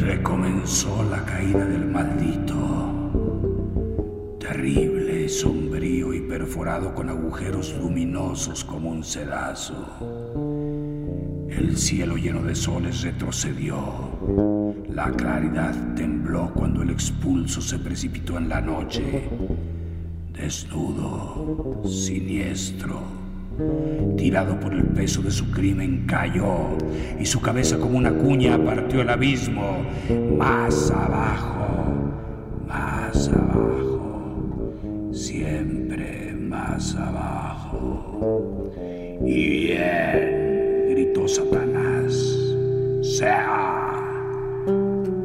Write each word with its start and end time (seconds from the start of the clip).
Recomenzó 0.00 1.04
la 1.10 1.24
caída 1.24 1.66
del 1.66 1.86
maldito. 1.86 2.54
Terrible, 4.38 5.28
sombrío 5.28 6.12
y 6.14 6.20
perforado 6.20 6.94
con 6.94 7.08
agujeros 7.08 7.74
luminosos 7.78 8.64
como 8.64 8.90
un 8.90 9.04
sedazo. 9.04 9.74
El 11.48 11.76
cielo 11.76 12.16
lleno 12.16 12.42
de 12.42 12.54
soles 12.54 13.02
retrocedió. 13.02 13.76
La 14.88 15.10
claridad 15.10 15.74
tembló 15.94 16.52
cuando 16.54 16.82
el 16.82 16.90
expulso 16.90 17.60
se 17.60 17.78
precipitó 17.78 18.38
en 18.38 18.48
la 18.48 18.60
noche. 18.60 19.28
Desnudo, 20.42 21.84
siniestro, 21.84 22.98
tirado 24.16 24.58
por 24.58 24.72
el 24.74 24.82
peso 24.82 25.22
de 25.22 25.30
su 25.30 25.48
crimen, 25.52 26.04
cayó 26.04 26.76
y 27.20 27.24
su 27.24 27.40
cabeza 27.40 27.78
como 27.78 27.96
una 27.96 28.12
cuña 28.12 28.58
partió 28.58 29.02
el 29.02 29.10
abismo. 29.10 29.84
Más 30.36 30.90
abajo, 30.90 31.94
más 32.66 33.28
abajo, 33.28 35.12
siempre 35.12 36.34
más 36.36 36.96
abajo. 36.96 38.72
Y 39.24 39.66
bien, 39.68 40.88
gritó 40.90 41.28
Satanás, 41.28 42.12
sea, 43.00 43.94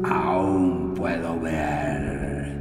aún 0.04 0.94
puedo 0.94 1.40
ver. 1.40 2.56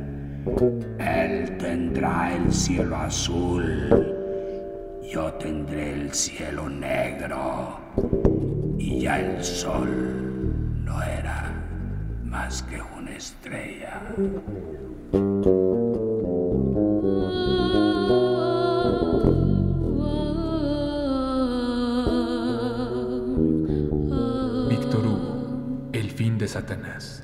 Tendrá 1.98 2.36
el 2.36 2.54
cielo 2.54 2.96
azul, 2.96 3.90
yo 5.12 5.34
tendré 5.34 5.94
el 5.94 6.14
cielo 6.14 6.70
negro. 6.70 7.80
Y 8.78 9.00
ya 9.00 9.20
el 9.20 9.44
sol 9.44 10.86
no 10.86 11.02
era 11.02 11.56
más 12.24 12.62
que 12.62 12.80
una 13.00 13.14
estrella. 13.14 14.00
Víctor 24.70 25.08
Hugo, 25.08 25.90
El 25.94 26.12
fin 26.12 26.38
de 26.38 26.48
Satanás. 26.48 27.24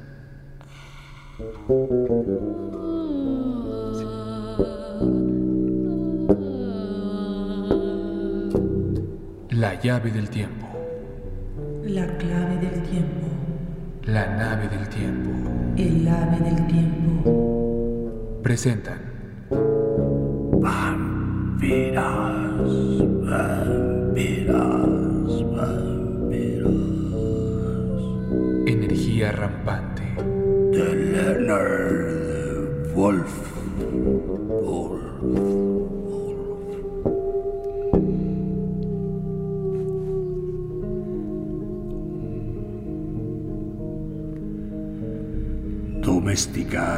La 9.64 9.80
llave 9.80 10.11
del 10.11 10.28
tiempo. 10.30 10.67
La 11.86 12.06
clave 12.17 12.58
del 12.58 12.83
tiempo. 12.83 13.28
La 14.03 14.36
nave 14.36 14.67
del 14.67 14.89
tiempo. 14.89 15.30
El 15.78 16.05
ave 16.05 16.38
del 16.50 16.67
tiempo. 16.67 18.42
Presentan 18.44 19.00
Vampiras, 20.59 22.03
vampiras, 23.30 24.83
vampiras. 25.55 26.73
Energía 28.67 29.31
rampante. 29.31 30.03
De 30.73 30.94
Leonard 30.94 32.92
Wolf. 32.94 32.94
Wolf. 32.94 33.53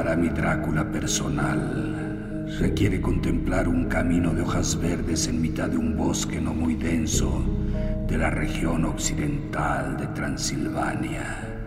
Domesticar 0.05 0.07
a 0.07 0.16
mi 0.16 0.29
Drácula 0.29 0.91
personal 0.91 2.45
requiere 2.59 3.01
contemplar 3.01 3.67
un 3.67 3.85
camino 3.85 4.33
de 4.33 4.43
hojas 4.43 4.79
verdes 4.79 5.27
en 5.27 5.41
mitad 5.41 5.67
de 5.67 5.77
un 5.77 5.97
bosque 5.97 6.39
no 6.39 6.53
muy 6.53 6.75
denso 6.75 7.43
de 8.07 8.17
la 8.17 8.29
región 8.29 8.85
occidental 8.85 9.97
de 9.97 10.05
Transilvania 10.07 11.57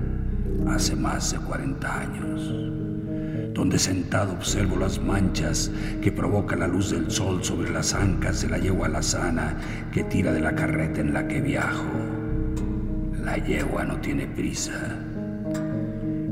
hace 0.69 0.95
más 0.95 1.33
de 1.33 1.39
40 1.39 2.01
años, 2.01 3.55
donde 3.55 3.79
sentado 3.79 4.35
observo 4.35 4.77
las 4.77 5.03
manchas 5.03 5.73
que 6.01 6.13
provoca 6.13 6.55
la 6.55 6.69
luz 6.69 6.91
del 6.91 7.11
sol 7.11 7.43
sobre 7.43 7.71
las 7.71 7.93
ancas 7.93 8.43
de 8.43 8.51
la 8.51 8.59
yegua 8.59 8.87
alazana 8.87 9.57
que 9.93 10.05
tira 10.05 10.33
de 10.33 10.41
la 10.41 10.55
carreta 10.55 11.01
en 11.01 11.13
la 11.13 11.27
que 11.27 11.41
viajo. 11.41 11.91
La 13.25 13.37
yegua 13.37 13.85
no 13.85 13.97
tiene 14.01 14.27
prisa. 14.29 14.97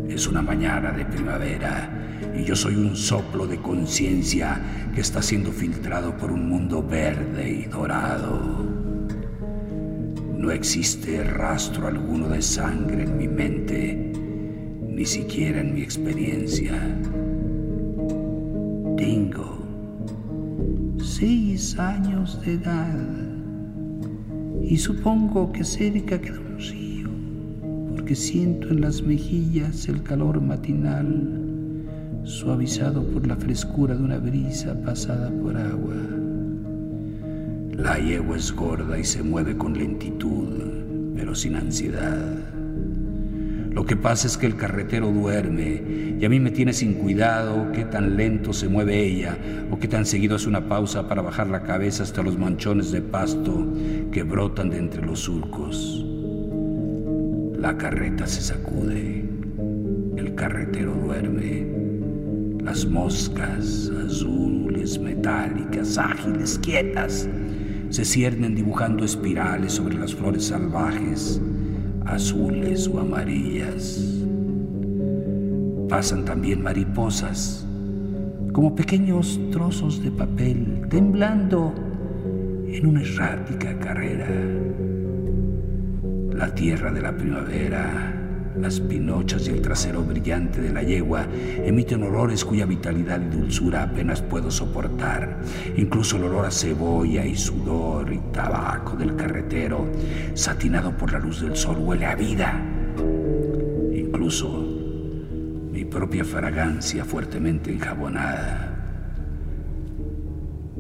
Es 0.09 0.27
una 0.27 0.41
mañana 0.41 0.93
de 0.93 1.05
primavera 1.05 1.91
y 2.35 2.45
yo 2.45 2.55
soy 2.55 2.77
un 2.77 2.97
soplo 2.97 3.47
de 3.47 3.59
conciencia 3.59 4.61
que 4.95 5.01
está 5.01 5.21
siendo 5.21 5.53
filtrado 5.53 6.17
por 6.17 6.31
un 6.31 6.49
mundo 6.49 6.83
verde 6.83 7.51
y 7.51 7.65
dorado. 7.65 8.65
No 10.37 10.51
existe 10.51 11.25
rastro 11.25 11.89
alguno 11.89 12.29
de 12.29 12.41
sangre 12.41 13.03
en 13.03 13.19
mi 13.19 13.29
mente, 13.29 14.13
ni 14.89 15.05
siquiera 15.05 15.61
en 15.61 15.75
mi 15.75 15.83
experiencia. 15.83 16.81
Tengo 18.97 19.59
seis 21.03 21.79
años 21.79 22.41
de 22.43 22.55
edad 22.55 22.95
y 24.63 24.77
supongo 24.79 25.53
que 25.53 25.65
cerca 25.65 26.21
queda 26.21 26.39
un 26.39 26.59
río 26.59 26.86
porque 28.07 28.15
siento 28.23 28.69
en 28.69 28.83
las 28.83 29.03
mejillas 29.03 29.89
el 29.89 30.01
calor 30.05 30.41
matinal, 30.41 31.29
suavizado 32.23 33.03
por 33.03 33.27
la 33.27 33.35
frescura 33.35 33.97
de 33.97 34.05
una 34.05 34.19
brisa 34.19 34.81
pasada 34.81 35.29
por 35.29 35.57
agua. 35.57 35.97
La 37.73 37.99
yegua 37.99 38.37
es 38.37 38.53
gorda 38.53 38.97
y 38.97 39.03
se 39.03 39.25
mueve 39.25 39.57
con 39.57 39.77
lentitud, 39.77 40.47
pero 41.17 41.35
sin 41.35 41.57
ansiedad. 41.57 42.33
Lo 43.73 43.85
que 43.85 43.97
pasa 43.97 44.29
es 44.29 44.37
que 44.37 44.47
el 44.47 44.55
carretero 44.55 45.11
duerme 45.11 45.83
y 46.21 46.25
a 46.25 46.29
mí 46.29 46.39
me 46.39 46.53
tiene 46.53 46.75
sin 46.75 46.95
cuidado 46.95 47.73
qué 47.73 47.87
tan 47.87 48.17
lento 48.17 48.53
se 48.53 48.69
mueve 48.69 49.05
ella 49.05 49.37
o 49.73 49.81
qué 49.81 49.89
tan 49.89 50.07
seguido 50.07 50.37
hace 50.37 50.49
una 50.49 50.69
pausa 50.69 51.09
para 51.09 51.23
bajar 51.23 51.49
la 51.49 51.65
cabeza 51.65 52.05
hasta 52.05 52.23
los 52.23 52.39
manchones 52.39 52.93
de 52.93 53.03
pasto 53.03 53.67
que 54.13 54.23
brotan 54.23 54.71
de 54.71 54.79
entre 54.79 55.05
los 55.05 55.19
surcos. 55.19 56.16
La 57.59 57.77
carreta 57.77 58.27
se 58.27 58.43
sacude, 58.43 59.25
el 60.17 60.35
carretero 60.35 60.93
duerme, 60.93 61.67
las 62.63 62.87
moscas 62.87 63.91
azules, 64.07 64.99
metálicas, 64.99 65.97
ágiles, 65.97 66.59
quietas, 66.59 67.29
se 67.89 68.05
ciernen 68.05 68.55
dibujando 68.55 69.05
espirales 69.05 69.73
sobre 69.73 69.97
las 69.97 70.15
flores 70.15 70.45
salvajes, 70.45 71.41
azules 72.05 72.89
o 72.89 73.01
amarillas. 73.01 74.03
Pasan 75.89 76.25
también 76.27 76.63
mariposas, 76.63 77.67
como 78.53 78.75
pequeños 78.75 79.41
trozos 79.51 80.03
de 80.03 80.11
papel, 80.11 80.83
temblando 80.91 81.73
en 82.69 82.87
una 82.87 83.01
errática 83.01 83.79
carrera 83.79 84.29
la 86.37 86.55
tierra 86.55 86.93
de 86.93 87.01
la 87.01 87.17
primavera, 87.17 88.15
las 88.61 88.79
pinochas 88.81 89.49
y 89.49 89.53
el 89.53 89.63
trasero 89.63 90.03
brillante 90.03 90.61
de 90.61 90.73
la 90.73 90.83
yegua 90.83 91.27
emiten 91.65 92.03
olores 92.03 92.45
cuya 92.45 92.67
vitalidad 92.67 93.21
y 93.21 93.37
dulzura 93.37 93.85
apenas 93.85 94.21
puedo 94.21 94.51
soportar. 94.51 95.41
Incluso 95.77 96.17
el 96.17 96.25
olor 96.25 96.47
a 96.47 96.51
cebolla 96.51 97.25
y 97.25 97.37
sudor 97.37 98.13
y 98.13 98.19
tabaco 98.33 98.97
del 98.97 99.17
carretero, 99.17 99.87
satinado 100.35 100.97
por 100.97 101.13
la 101.13 101.19
luz 101.19 101.41
del 101.41 101.57
sol, 101.57 101.79
huele 101.79 102.05
a 102.05 102.15
vida. 102.15 102.61
Incluso 103.95 104.63
mi 105.73 105.85
propia 105.85 106.25
fragancia 106.25 107.05
fuertemente 107.05 107.73
enjabonada. 107.73 108.73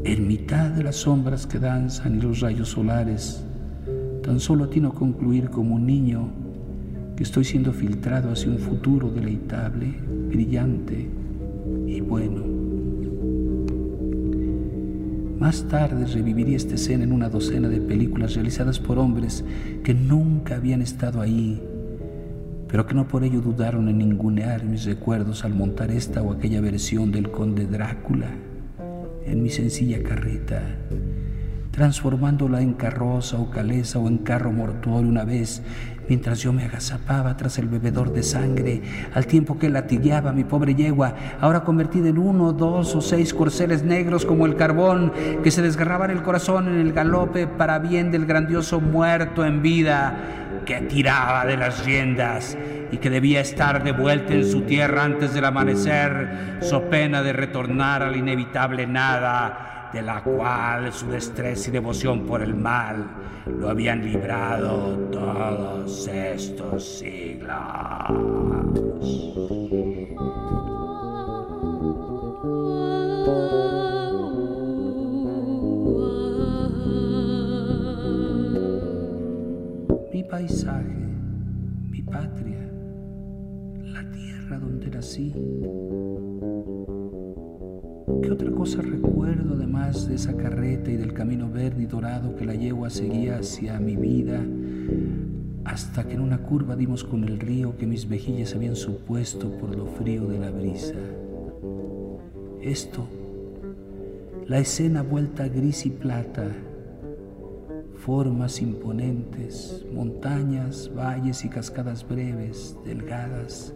En 0.05 0.29
mitad 0.29 0.71
de 0.71 0.85
las 0.85 0.97
sombras 0.97 1.47
que 1.47 1.59
danzan 1.59 2.17
y 2.17 2.21
los 2.21 2.41
rayos 2.41 2.69
solares, 2.69 3.46
Tan 4.27 4.41
solo 4.41 4.65
atino 4.65 4.89
a 4.89 4.95
concluir 4.95 5.51
como 5.51 5.77
un 5.77 5.87
niño 5.87 6.29
que 7.17 7.23
estoy 7.23 7.45
siendo 7.45 7.73
filtrado 7.73 8.33
hacia 8.33 8.51
un 8.51 8.59
futuro 8.59 9.09
deleitable, 9.09 9.95
brillante 10.29 11.09
y 11.87 12.01
bueno. 12.01 12.43
Más 15.39 15.63
tarde 15.69 16.07
reviviría 16.07 16.57
esta 16.57 16.75
escena 16.75 17.05
en 17.05 17.13
una 17.13 17.29
docena 17.29 17.69
de 17.69 17.81
películas 17.81 18.35
realizadas 18.35 18.81
por 18.81 18.99
hombres 18.99 19.45
que 19.85 19.95
nunca 19.95 20.57
habían 20.57 20.83
estado 20.83 21.21
ahí, 21.21 21.63
pero 22.67 22.85
que 22.85 22.95
no 22.95 23.07
por 23.07 23.23
ello 23.23 23.41
dudaron 23.41 23.89
en 23.89 23.99
ningunear 23.99 24.65
mis 24.65 24.87
recuerdos 24.87 25.45
al 25.45 25.55
montar 25.55 25.93
esta 25.93 26.21
o 26.21 26.33
aquella 26.33 26.61
versión 26.61 27.13
del 27.13 27.31
conde 27.31 27.65
Drácula 27.67 28.27
en 29.25 29.41
mi 29.41 29.51
sencilla 29.51 30.03
carreta, 30.03 30.63
transformándola 31.77 32.63
en 32.63 32.73
carroza 32.73 33.37
o 33.37 33.51
caleza 33.51 33.99
o 33.99 34.09
en 34.09 34.17
carro 34.19 34.51
mortuorio 34.51 35.11
una 35.11 35.25
vez, 35.25 35.63
mientras 36.09 36.41
yo 36.41 36.51
me 36.51 36.65
agazapaba 36.65 37.37
tras 37.37 37.59
el 37.59 37.69
bebedor 37.69 38.15
de 38.15 38.23
sangre, 38.23 38.81
al 39.13 39.27
tiempo 39.27 39.59
que 39.59 39.69
latigueaba 39.69 40.33
mi 40.33 40.45
pobre 40.45 40.75
yegua, 40.75 41.15
ahora 41.39 41.65
convertida 41.65 42.09
en 42.09 42.17
uno, 42.17 42.55
dos 42.55 42.95
o 42.95 43.03
seis 43.03 43.35
corceles 43.35 43.85
negros 43.85 44.25
como 44.25 44.47
el 44.47 44.57
carbón, 44.57 45.13
que 45.45 45.51
se 45.51 45.61
desgarraban 45.61 46.11
el 46.11 46.23
corazón 46.23 46.67
en 46.67 46.81
el 46.81 46.95
galope 46.95 47.47
para 47.47 47.79
bien 47.79 48.11
del 48.11 48.25
grandioso 48.25 48.81
muerto 48.81 49.45
en 49.45 49.61
vida, 49.61 50.17
que 50.65 50.81
tiraba 50.81 51.45
de 51.45 51.59
las 51.59 51.85
riendas 51.85 52.57
y 52.91 52.97
que 52.97 53.11
debía 53.11 53.43
estar 53.43 53.85
de 53.85 53.93
vuelta 53.93 54.33
en 54.33 54.51
su 54.51 54.63
tierra 54.63 55.05
antes 55.05 55.35
del 55.35 55.45
amanecer, 55.45 56.59
so 56.63 56.89
pena 56.89 57.23
de 57.23 57.35
retornar 57.35 58.03
al 58.03 58.17
inevitable 58.17 58.87
nada 58.87 59.76
de 59.97 60.03
la 60.03 60.23
cual 60.23 60.93
su 60.93 61.07
destreza 61.07 61.71
y 61.71 61.73
devoción 61.73 62.27
por 62.27 62.43
el 62.43 62.55
mal 62.55 63.07
lo 63.47 63.71
habían 63.71 64.05
librado 64.05 64.95
todos 65.11 66.07
estos 66.07 66.99
siglos. 66.99 67.57
Mi 80.13 80.25
paisaje, 80.25 81.09
mi 81.91 82.03
patria, 82.03 82.71
la 83.83 84.11
tierra 84.11 84.59
donde 84.59 84.91
nací 84.91 85.33
¿Qué 88.27 88.33
otra 88.33 88.51
cosa 88.51 88.83
recuerdo 88.83 89.55
además 89.55 90.09
de 90.09 90.17
esa 90.17 90.37
carreta 90.37 90.91
y 90.91 90.97
del 90.97 91.13
camino 91.13 91.49
verde 91.49 91.85
y 91.85 91.87
dorado 91.87 92.35
que 92.35 92.45
la 92.45 92.57
yegua 92.57 92.91
seguía 92.91 93.39
hacia 93.39 93.79
mi 93.79 93.95
vida 93.95 94.45
hasta 95.63 96.03
que 96.03 96.15
en 96.15 96.23
una 96.23 96.39
curva 96.39 96.75
dimos 96.75 97.05
con 97.05 97.23
el 97.23 97.39
río 97.39 97.77
que 97.77 97.87
mis 97.87 98.09
mejillas 98.09 98.53
habían 98.53 98.75
supuesto 98.75 99.57
por 99.59 99.77
lo 99.77 99.87
frío 99.87 100.27
de 100.27 100.41
la 100.41 100.51
brisa? 100.51 100.97
Esto, 102.61 103.07
la 104.49 104.59
escena 104.59 105.03
vuelta 105.03 105.47
gris 105.47 105.87
y 105.87 105.91
plata, 105.91 106.51
formas 107.95 108.61
imponentes, 108.61 109.87
montañas, 109.95 110.91
valles 110.93 111.45
y 111.45 111.49
cascadas 111.49 112.05
breves, 112.05 112.77
delgadas, 112.85 113.73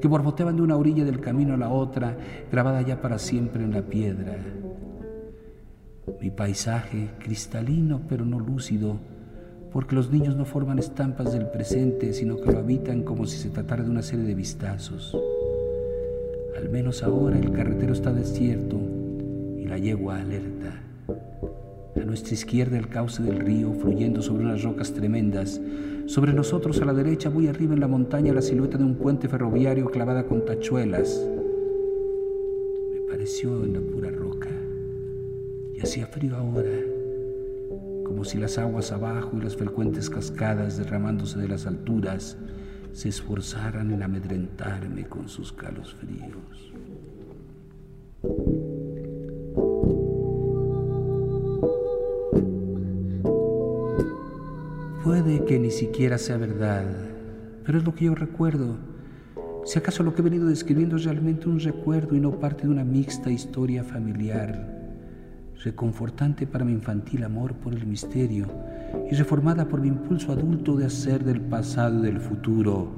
que 0.00 0.08
borboteaban 0.08 0.56
de 0.56 0.62
una 0.62 0.76
orilla 0.76 1.04
del 1.04 1.20
camino 1.20 1.54
a 1.54 1.56
la 1.56 1.70
otra, 1.70 2.16
grabada 2.50 2.82
ya 2.82 3.00
para 3.00 3.18
siempre 3.18 3.62
en 3.62 3.72
la 3.72 3.82
piedra. 3.82 4.36
Mi 6.20 6.30
paisaje, 6.30 7.10
cristalino 7.18 8.02
pero 8.08 8.24
no 8.24 8.40
lúcido, 8.40 8.98
porque 9.72 9.94
los 9.94 10.10
niños 10.10 10.36
no 10.36 10.44
forman 10.44 10.78
estampas 10.78 11.32
del 11.32 11.46
presente, 11.46 12.12
sino 12.12 12.36
que 12.36 12.50
lo 12.50 12.58
habitan 12.58 13.02
como 13.02 13.26
si 13.26 13.36
se 13.36 13.50
tratara 13.50 13.84
de 13.84 13.90
una 13.90 14.02
serie 14.02 14.24
de 14.24 14.34
vistazos. 14.34 15.16
Al 16.56 16.68
menos 16.68 17.02
ahora 17.02 17.38
el 17.38 17.52
carretero 17.52 17.92
está 17.92 18.12
desierto 18.12 18.78
y 19.56 19.64
la 19.66 19.78
yegua 19.78 20.20
alerta. 20.20 20.82
A 21.96 22.04
nuestra 22.04 22.34
izquierda 22.34 22.78
el 22.78 22.88
cauce 22.88 23.22
del 23.22 23.38
río, 23.38 23.72
fluyendo 23.74 24.22
sobre 24.22 24.44
unas 24.44 24.62
rocas 24.62 24.92
tremendas, 24.92 25.60
sobre 26.10 26.32
nosotros 26.32 26.82
a 26.82 26.84
la 26.84 26.92
derecha, 26.92 27.30
muy 27.30 27.46
arriba 27.46 27.72
en 27.72 27.78
la 27.78 27.86
montaña, 27.86 28.32
la 28.32 28.42
silueta 28.42 28.76
de 28.76 28.82
un 28.82 28.96
puente 28.96 29.28
ferroviario 29.28 29.88
clavada 29.92 30.26
con 30.26 30.44
tachuelas. 30.44 31.24
Me 32.92 33.00
pareció 33.02 33.62
en 33.62 33.74
la 33.74 33.80
pura 33.80 34.10
roca. 34.10 34.50
Y 35.72 35.78
hacía 35.78 36.08
frío 36.08 36.34
ahora, 36.34 36.80
como 38.04 38.24
si 38.24 38.38
las 38.38 38.58
aguas 38.58 38.90
abajo 38.90 39.36
y 39.36 39.42
las 39.42 39.54
frecuentes 39.54 40.10
cascadas 40.10 40.78
derramándose 40.78 41.38
de 41.38 41.46
las 41.46 41.66
alturas 41.66 42.36
se 42.92 43.08
esforzaran 43.08 43.92
en 43.92 44.02
amedrentarme 44.02 45.06
con 45.06 45.28
sus 45.28 45.52
calos 45.52 45.94
fríos. 45.94 46.79
Que 55.38 55.60
ni 55.60 55.70
siquiera 55.70 56.18
sea 56.18 56.36
verdad, 56.38 56.84
pero 57.64 57.78
es 57.78 57.84
lo 57.84 57.94
que 57.94 58.06
yo 58.06 58.16
recuerdo. 58.16 58.76
Si 59.64 59.78
acaso 59.78 60.02
lo 60.02 60.12
que 60.12 60.22
he 60.22 60.24
venido 60.24 60.48
describiendo 60.48 60.96
es 60.96 61.04
realmente 61.04 61.48
un 61.48 61.60
recuerdo 61.60 62.16
y 62.16 62.20
no 62.20 62.40
parte 62.40 62.64
de 62.64 62.70
una 62.70 62.84
mixta 62.84 63.30
historia 63.30 63.84
familiar, 63.84 64.92
reconfortante 65.62 66.48
para 66.48 66.64
mi 66.64 66.72
infantil 66.72 67.22
amor 67.22 67.54
por 67.54 67.74
el 67.74 67.86
misterio 67.86 68.46
y 69.08 69.14
reformada 69.14 69.68
por 69.68 69.80
mi 69.80 69.86
impulso 69.88 70.32
adulto 70.32 70.76
de 70.76 70.86
hacer 70.86 71.22
del 71.24 71.40
pasado 71.40 72.00
y 72.00 72.06
del 72.06 72.20
futuro 72.20 72.88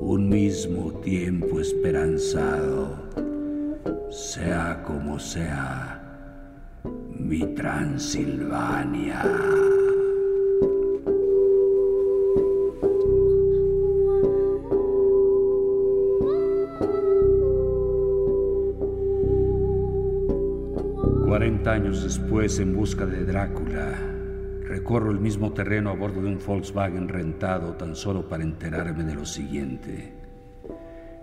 un 0.00 0.30
mismo 0.30 0.92
tiempo 1.00 1.60
esperanzado, 1.60 2.96
sea 4.10 4.82
como 4.86 5.18
sea, 5.18 6.02
mi 7.18 7.54
Transilvania. 7.54 9.22
Años 21.34 22.02
después, 22.02 22.58
en 22.58 22.76
busca 22.76 23.06
de 23.06 23.24
Drácula, 23.24 23.98
recorro 24.66 25.10
el 25.10 25.18
mismo 25.18 25.52
terreno 25.52 25.88
a 25.88 25.94
bordo 25.94 26.20
de 26.20 26.28
un 26.28 26.38
Volkswagen 26.44 27.08
rentado 27.08 27.72
tan 27.72 27.96
solo 27.96 28.28
para 28.28 28.42
enterarme 28.42 29.02
de 29.02 29.14
lo 29.14 29.24
siguiente. 29.24 30.12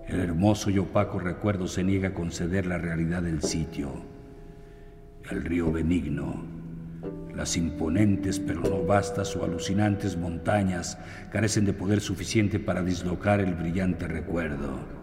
El 0.07 0.19
hermoso 0.19 0.71
y 0.71 0.79
opaco 0.79 1.19
recuerdo 1.19 1.67
se 1.67 1.83
niega 1.83 2.09
a 2.09 2.13
conceder 2.15 2.65
la 2.65 2.79
realidad 2.79 3.21
del 3.21 3.44
sitio. 3.44 4.01
El 5.29 5.44
río 5.44 5.71
benigno, 5.71 6.44
las 7.35 7.56
imponentes 7.56 8.39
pero 8.39 8.61
no 8.61 8.83
vastas 8.83 9.35
o 9.35 9.44
alucinantes 9.44 10.17
montañas 10.17 10.97
carecen 11.31 11.65
de 11.65 11.73
poder 11.73 12.01
suficiente 12.01 12.59
para 12.59 12.81
dislocar 12.81 13.41
el 13.41 13.53
brillante 13.53 14.07
recuerdo. 14.07 14.99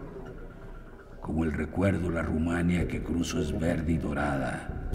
Como 1.27 1.43
el 1.43 1.51
recuerdo, 1.51 2.09
la 2.09 2.21
Rumania 2.21 2.87
que 2.87 3.03
cruzo 3.03 3.41
es 3.41 3.51
verde 3.59 3.91
y 3.91 3.97
dorada, 3.97 4.89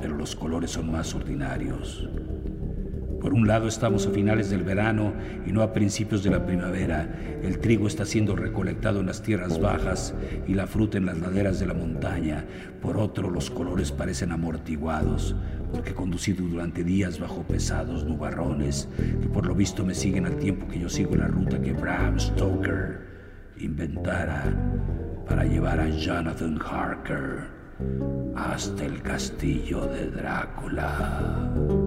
pero 0.00 0.16
los 0.16 0.36
colores 0.36 0.70
son 0.70 0.92
más 0.92 1.12
ordinarios. 1.16 2.08
Por 3.20 3.34
un 3.34 3.48
lado 3.48 3.66
estamos 3.66 4.06
a 4.06 4.10
finales 4.10 4.50
del 4.50 4.62
verano 4.62 5.12
y 5.44 5.50
no 5.50 5.62
a 5.62 5.72
principios 5.72 6.22
de 6.22 6.30
la 6.30 6.46
primavera. 6.46 7.12
El 7.42 7.58
trigo 7.58 7.88
está 7.88 8.06
siendo 8.06 8.36
recolectado 8.36 9.00
en 9.00 9.06
las 9.06 9.20
tierras 9.20 9.60
bajas 9.60 10.14
y 10.46 10.54
la 10.54 10.68
fruta 10.68 10.96
en 10.96 11.06
las 11.06 11.18
laderas 11.18 11.58
de 11.58 11.66
la 11.66 11.74
montaña. 11.74 12.44
Por 12.80 12.96
otro, 12.96 13.28
los 13.28 13.50
colores 13.50 13.90
parecen 13.90 14.30
amortiguados, 14.30 15.34
porque 15.72 15.92
conducido 15.92 16.46
durante 16.46 16.84
días 16.84 17.18
bajo 17.18 17.42
pesados 17.42 18.04
nubarrones 18.04 18.88
que 19.20 19.28
por 19.28 19.44
lo 19.44 19.56
visto 19.56 19.84
me 19.84 19.96
siguen 19.96 20.26
al 20.26 20.36
tiempo 20.36 20.68
que 20.68 20.78
yo 20.78 20.88
sigo 20.88 21.16
la 21.16 21.26
ruta 21.26 21.60
que 21.60 21.72
Bram 21.72 22.20
Stoker 22.20 23.00
inventara 23.56 24.54
para 25.28 25.44
llevar 25.44 25.80
a 25.80 25.88
Jonathan 25.88 26.58
Harker 26.58 27.46
hasta 28.36 28.84
el 28.84 29.02
castillo 29.02 29.86
de 29.86 30.10
Drácula. 30.10 31.83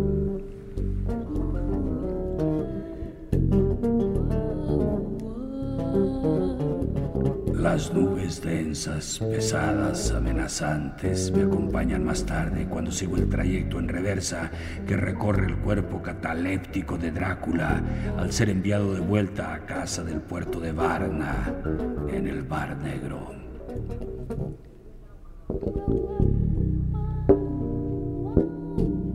Las 7.77 7.93
nubes 7.93 8.41
densas, 8.41 9.19
pesadas, 9.19 10.09
amenazantes 10.09 11.31
me 11.31 11.43
acompañan 11.43 12.03
más 12.03 12.25
tarde 12.25 12.65
cuando 12.67 12.91
sigo 12.91 13.17
el 13.17 13.29
trayecto 13.29 13.77
en 13.77 13.87
reversa 13.87 14.49
que 14.87 14.97
recorre 14.97 15.45
el 15.45 15.57
cuerpo 15.57 16.01
cataléptico 16.01 16.97
de 16.97 17.11
Drácula 17.11 17.79
al 18.17 18.33
ser 18.33 18.49
enviado 18.49 18.95
de 18.95 18.99
vuelta 18.99 19.53
a 19.53 19.59
casa 19.67 20.03
del 20.03 20.21
puerto 20.21 20.59
de 20.59 20.71
Varna 20.71 21.53
en 22.11 22.27
el 22.27 22.41
Bar 22.41 22.77
Negro. 22.77 23.35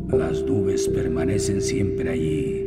Las 0.09 0.41
nubes 0.45 0.89
permanecen 0.89 1.61
siempre 1.61 2.11
allí, 2.11 2.65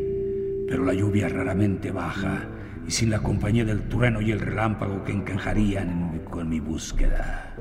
pero 0.67 0.83
la 0.83 0.93
lluvia 0.93 1.29
raramente 1.29 1.89
baja 1.91 2.49
y 2.87 2.91
sin 2.91 3.09
la 3.09 3.19
compañía 3.19 3.65
del 3.65 3.87
trueno 3.89 4.21
y 4.21 4.31
el 4.31 4.39
relámpago 4.39 5.03
que 5.03 5.11
encajarían 5.11 6.21
con 6.29 6.49
mi 6.49 6.59
búsqueda. 6.59 7.55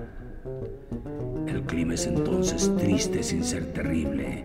El 1.46 1.62
clima 1.62 1.94
es 1.94 2.06
entonces 2.06 2.70
triste 2.76 3.22
sin 3.22 3.44
ser 3.44 3.72
terrible. 3.72 4.44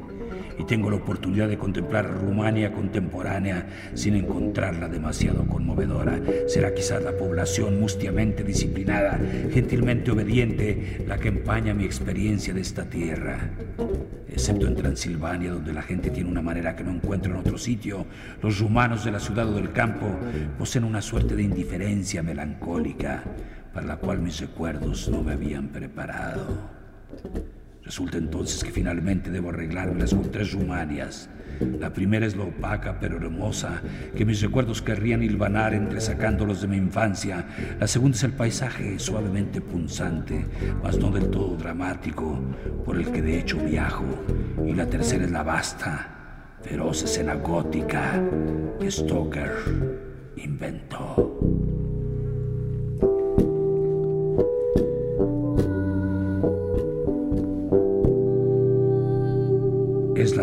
Y 0.60 0.66
tengo 0.66 0.90
la 0.90 0.98
oportunidad 0.98 1.48
de 1.48 1.58
contemplar 1.58 2.06
Rumania 2.06 2.74
contemporánea 2.74 3.66
sin 3.94 4.16
encontrarla 4.16 4.90
demasiado 4.90 5.48
conmovedora. 5.48 6.20
Será 6.48 6.74
quizás 6.74 7.02
la 7.02 7.18
población 7.18 7.80
mustiamente 7.80 8.44
disciplinada, 8.44 9.18
gentilmente 9.52 10.12
obediente, 10.12 11.04
la 11.08 11.18
que 11.18 11.30
empaña 11.30 11.74
mi 11.74 11.86
experiencia 11.86 12.54
de 12.54 12.62
esta 12.62 12.84
tierra. 12.90 13.52
Excepto 14.28 14.68
en 14.68 14.76
Transilvania, 14.76 15.52
donde 15.52 15.74
la 15.74 15.82
gente 15.82 16.10
tiene 16.12 16.30
una 16.30 16.42
manera 16.42 16.76
que 16.76 16.84
no 16.84 16.92
encuentro 16.92 17.32
en 17.32 17.40
otro 17.40 17.58
sitio, 17.58 18.06
los 18.44 18.60
rumanos 18.60 19.06
de 19.06 19.12
la 19.12 19.20
ciudad 19.20 19.48
o 19.48 19.54
del 19.54 19.72
campo 19.72 20.08
poseen 20.58 20.84
una 20.84 21.02
suerte 21.02 21.36
de 21.36 21.44
indiferencia 21.44 22.22
melancólica 22.22 23.24
para 23.74 23.88
la 23.88 23.96
cual 23.96 24.20
mis 24.20 24.40
recuerdos 24.42 25.08
no 25.08 25.24
me 25.24 25.34
habían 25.34 25.70
preparado. 25.70 26.70
Resulta 27.90 28.20
entonces 28.20 28.64
que 28.64 28.70
finalmente 28.70 29.32
debo 29.32 29.50
arreglármelas 29.50 30.14
con 30.14 30.32
tres 30.32 30.54
Rumanias. 30.54 31.28
La 31.80 31.92
primera 31.92 32.28
es 32.28 32.38
la 32.38 32.44
opaca 32.44 33.00
pero 33.00 33.18
hermosa, 33.18 33.82
que 34.16 34.26
mis 34.26 34.44
recuerdos 34.44 34.84
querrían 34.84 35.24
hilvanar 35.24 35.74
entre 35.74 36.00
sacándolos 36.00 36.62
de 36.62 36.68
mi 36.68 36.78
infancia. 36.78 37.48
La 37.80 37.88
segunda 37.88 38.16
es 38.16 38.24
el 38.24 38.34
paisaje 38.34 39.00
suavemente 39.00 39.60
punzante, 39.60 40.46
mas 40.84 41.00
no 41.00 41.10
del 41.10 41.32
todo 41.32 41.58
dramático, 41.58 42.40
por 42.86 42.96
el 42.96 43.12
que 43.12 43.24
de 43.24 43.40
hecho 43.40 43.58
viajo. 43.58 44.06
Y 44.68 44.74
la 44.74 44.86
tercera 44.86 45.26
es 45.26 45.32
la 45.32 45.42
vasta, 45.42 46.60
feroz 46.62 47.02
escena 47.02 47.34
gótica 47.34 48.22
que 48.80 48.92
Stoker 48.92 49.52
inventó. 50.38 51.79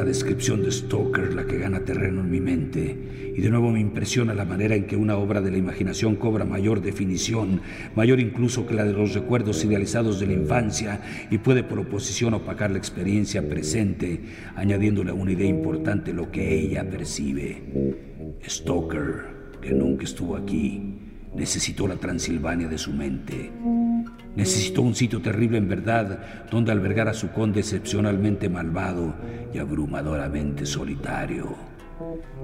Descripción 0.07 0.63
de 0.63 0.73
Stoker 0.73 1.35
la 1.35 1.45
que 1.45 1.59
gana 1.59 1.85
terreno 1.85 2.21
en 2.21 2.31
mi 2.31 2.41
mente 2.41 3.33
y 3.37 3.41
de 3.43 3.51
nuevo 3.51 3.71
me 3.71 3.81
impresiona 3.81 4.33
la 4.33 4.47
manera 4.47 4.75
en 4.75 4.87
que 4.87 4.97
una 4.97 5.19
obra 5.19 5.43
de 5.43 5.51
la 5.51 5.59
imaginación 5.59 6.17
cobra 6.17 6.47
mayor 6.47 6.81
definición, 6.81 7.61
mayor 7.95 8.19
incluso 8.19 8.67
que 8.67 8.75
la 8.75 8.85
de 8.85 8.95
los 8.95 9.13
recuerdos 9.13 9.63
idealizados 9.65 10.19
de 10.19 10.29
la 10.29 10.33
infancia 10.33 11.03
y 11.31 11.39
puede 11.39 11.63
por 11.63 11.79
oposición 11.81 12.33
opacar 12.33 12.71
la 12.71 12.79
experiencia 12.79 13.47
presente, 13.47 14.21
añadiéndole 14.55 15.11
a 15.11 15.15
una 15.15 15.33
idea 15.33 15.49
importante 15.49 16.15
lo 16.15 16.31
que 16.31 16.55
ella 16.55 16.89
percibe. 16.89 17.63
Stoker, 18.49 19.59
que 19.61 19.73
nunca 19.73 20.05
estuvo 20.05 20.37
aquí, 20.37 20.95
necesitó 21.35 21.87
la 21.87 21.97
Transilvania 21.97 22.69
de 22.69 22.79
su 22.79 22.93
mente. 22.93 23.51
Necesitó 24.37 24.83
un 24.83 24.95
sitio 24.95 25.23
terrible 25.23 25.59
en 25.59 25.69
verdad 25.69 26.47
donde 26.50 26.71
albergar 26.71 27.09
a 27.09 27.14
su 27.14 27.31
conde 27.31 27.61
excepcionalmente 27.61 28.49
malvado 28.49 29.14
y 29.52 29.59
abrumadoramente 29.59 30.66
solitario. 30.66 31.55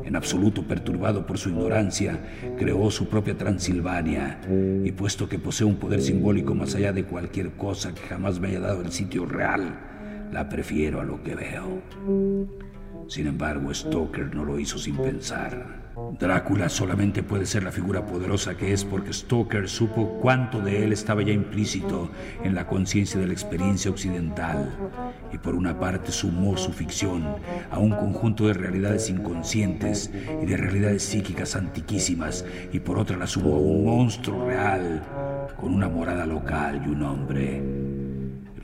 En 0.05 0.17
absoluto 0.17 0.67
perturbado 0.67 1.27
por 1.27 1.37
su 1.37 1.51
ignorancia, 1.51 2.19
creó 2.57 2.91
su 2.91 3.09
propia 3.09 3.37
Transilvania 3.37 4.41
y 4.83 4.91
puesto 4.93 5.29
que 5.29 5.39
posee 5.39 5.67
un 5.67 5.77
poder 5.77 6.01
simbólico 6.01 6.55
más 6.55 6.75
allá 6.75 6.93
de 6.93 7.05
cualquier 7.05 7.51
cosa 7.53 7.95
que 7.95 8.01
jamás 8.01 8.41
me 8.41 8.49
haya 8.49 8.61
dado 8.61 8.81
el 8.81 8.91
sitio 8.91 9.27
real, 9.27 9.79
la 10.33 10.49
prefiero 10.49 11.01
a 11.01 11.05
lo 11.05 11.23
que 11.23 11.35
veo. 11.35 11.83
Sin 13.07 13.27
embargo, 13.27 13.73
Stoker 13.75 14.35
no 14.35 14.45
lo 14.45 14.59
hizo 14.59 14.79
sin 14.79 14.97
pensar. 14.97 15.82
Drácula 16.19 16.69
solamente 16.69 17.23
puede 17.23 17.47
ser 17.47 17.65
la 17.65 17.73
figura 17.73 18.07
poderosa 18.07 18.57
que 18.57 18.73
es 18.73 18.85
porque 18.85 19.13
Stoker 19.13 19.69
supo 19.69 20.19
cuánto 20.21 20.61
de 20.61 20.85
él 20.85 20.93
estaba 20.93 21.23
ya 21.23 21.33
implícito 21.33 22.11
en 22.43 22.55
la 22.55 22.67
conciencia 22.67 23.21
de 23.21 23.27
la 23.27 23.33
experiencia 23.33 23.91
occidental. 23.91 24.71
Y 25.33 25.39
por 25.39 25.55
una 25.55 25.79
parte 25.79 26.13
sumó 26.13 26.57
su 26.57 26.73
ficción 26.73 27.37
a 27.71 27.79
un 27.79 27.91
conjunto 27.91 28.47
de 28.47 28.55
realidades 28.55 29.11
inconscientes 29.11 30.11
y 30.43 30.47
de 30.47 30.57
realidades 30.57 31.03
psíquicas 31.03 31.57
antiquísimas 31.57 32.45
y 32.73 32.81
por 32.81 32.99
otra 32.99 33.17
la 33.17 33.27
sumó 33.27 33.57
a 33.57 33.59
un 33.59 33.85
monstruo 33.85 34.47
real 34.47 35.03
con 35.57 35.75
una 35.75 35.89
morada 35.89 36.27
local 36.27 36.83
y 36.85 36.89
un 36.89 37.03
hombre 37.03 37.82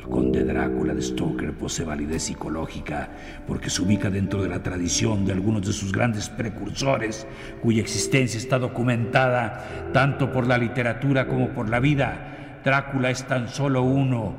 conde 0.09 0.45
Drácula 0.45 0.95
de 0.95 1.03
Stoker 1.03 1.53
posee 1.53 1.85
validez 1.85 2.25
psicológica 2.25 3.11
porque 3.47 3.71
se 3.71 3.83
ubica 3.83 4.11
dentro 4.11 4.43
de 4.43 4.49
la 4.49 4.63
tradición 4.63 5.25
de 5.25 5.33
algunos 5.33 5.67
de 5.67 5.73
sus 5.73 5.93
grandes 5.93 6.29
precursores, 6.29 7.27
cuya 7.63 7.83
existencia 7.83 8.39
está 8.39 8.59
documentada 8.59 9.91
tanto 9.93 10.33
por 10.33 10.47
la 10.47 10.59
literatura 10.59 11.27
como 11.27 11.51
por 11.51 11.69
la 11.69 11.81
vida. 11.81 12.61
Drácula 12.65 13.11
es 13.11 13.25
tan 13.25 13.49
solo 13.49 13.83
uno 13.83 14.35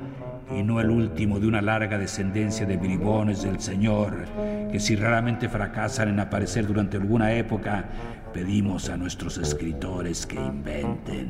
y 0.56 0.64
no 0.64 0.80
el 0.80 0.90
último 0.90 1.40
de 1.40 1.48
una 1.48 1.62
larga 1.62 1.98
descendencia 1.98 2.66
de 2.66 2.78
bribones 2.78 3.44
del 3.44 3.60
Señor, 3.60 4.26
que 4.72 4.80
si 4.80 4.96
raramente 4.96 5.48
fracasan 5.48 6.10
en 6.10 6.20
aparecer 6.20 6.66
durante 6.66 6.98
alguna 6.98 7.34
época, 7.34 7.86
pedimos 8.34 8.90
a 8.90 8.98
nuestros 8.98 9.38
escritores 9.38 10.26
que 10.26 10.36
inventen. 10.36 11.30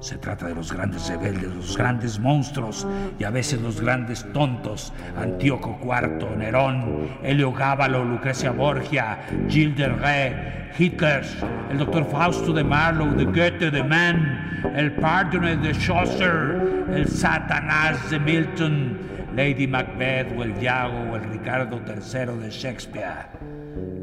Se 0.00 0.18
trata 0.18 0.46
de 0.46 0.54
los 0.54 0.72
grandes 0.72 1.08
rebeldes, 1.08 1.54
los 1.54 1.76
grandes 1.76 2.18
monstruos 2.18 2.86
y 3.18 3.24
a 3.24 3.30
veces 3.30 3.60
los 3.62 3.80
grandes 3.80 4.30
tontos. 4.32 4.92
Antíoco 5.16 5.78
IV, 5.82 6.36
Nerón, 6.36 7.08
Helio 7.22 7.52
Gábalo, 7.52 8.04
Lucrecia 8.04 8.50
Borgia, 8.50 9.18
Gilles 9.48 9.76
de 9.76 9.88
Rey, 9.88 10.70
Hitler, 10.78 11.24
el 11.70 11.78
doctor 11.78 12.04
Fausto 12.04 12.52
de 12.52 12.62
Marlowe, 12.62 13.14
de 13.14 13.24
Goethe, 13.24 13.70
de 13.70 13.82
Mann, 13.82 14.60
el 14.74 14.92
Pardone 14.92 15.56
de 15.56 15.72
Chaucer, 15.72 16.84
el 16.92 17.08
Satanás 17.08 18.10
de 18.10 18.18
Milton, 18.20 18.98
Lady 19.34 19.66
Macbeth 19.66 20.38
o 20.38 20.42
el 20.42 20.54
Diago 20.58 21.12
o 21.12 21.16
el 21.16 21.24
Ricardo 21.24 21.80
III 21.86 22.38
de 22.42 22.50
Shakespeare, 22.50 23.28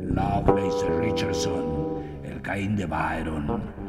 Lovelace 0.07 0.89
Richardson, 0.99 2.03
el 2.23 2.41
Caín 2.41 2.75
de 2.75 2.87
Byron 2.87 3.82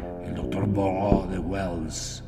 doctor 0.54 0.68
Borro 0.72 1.26
de 1.26 1.38
Wells. 1.38 2.22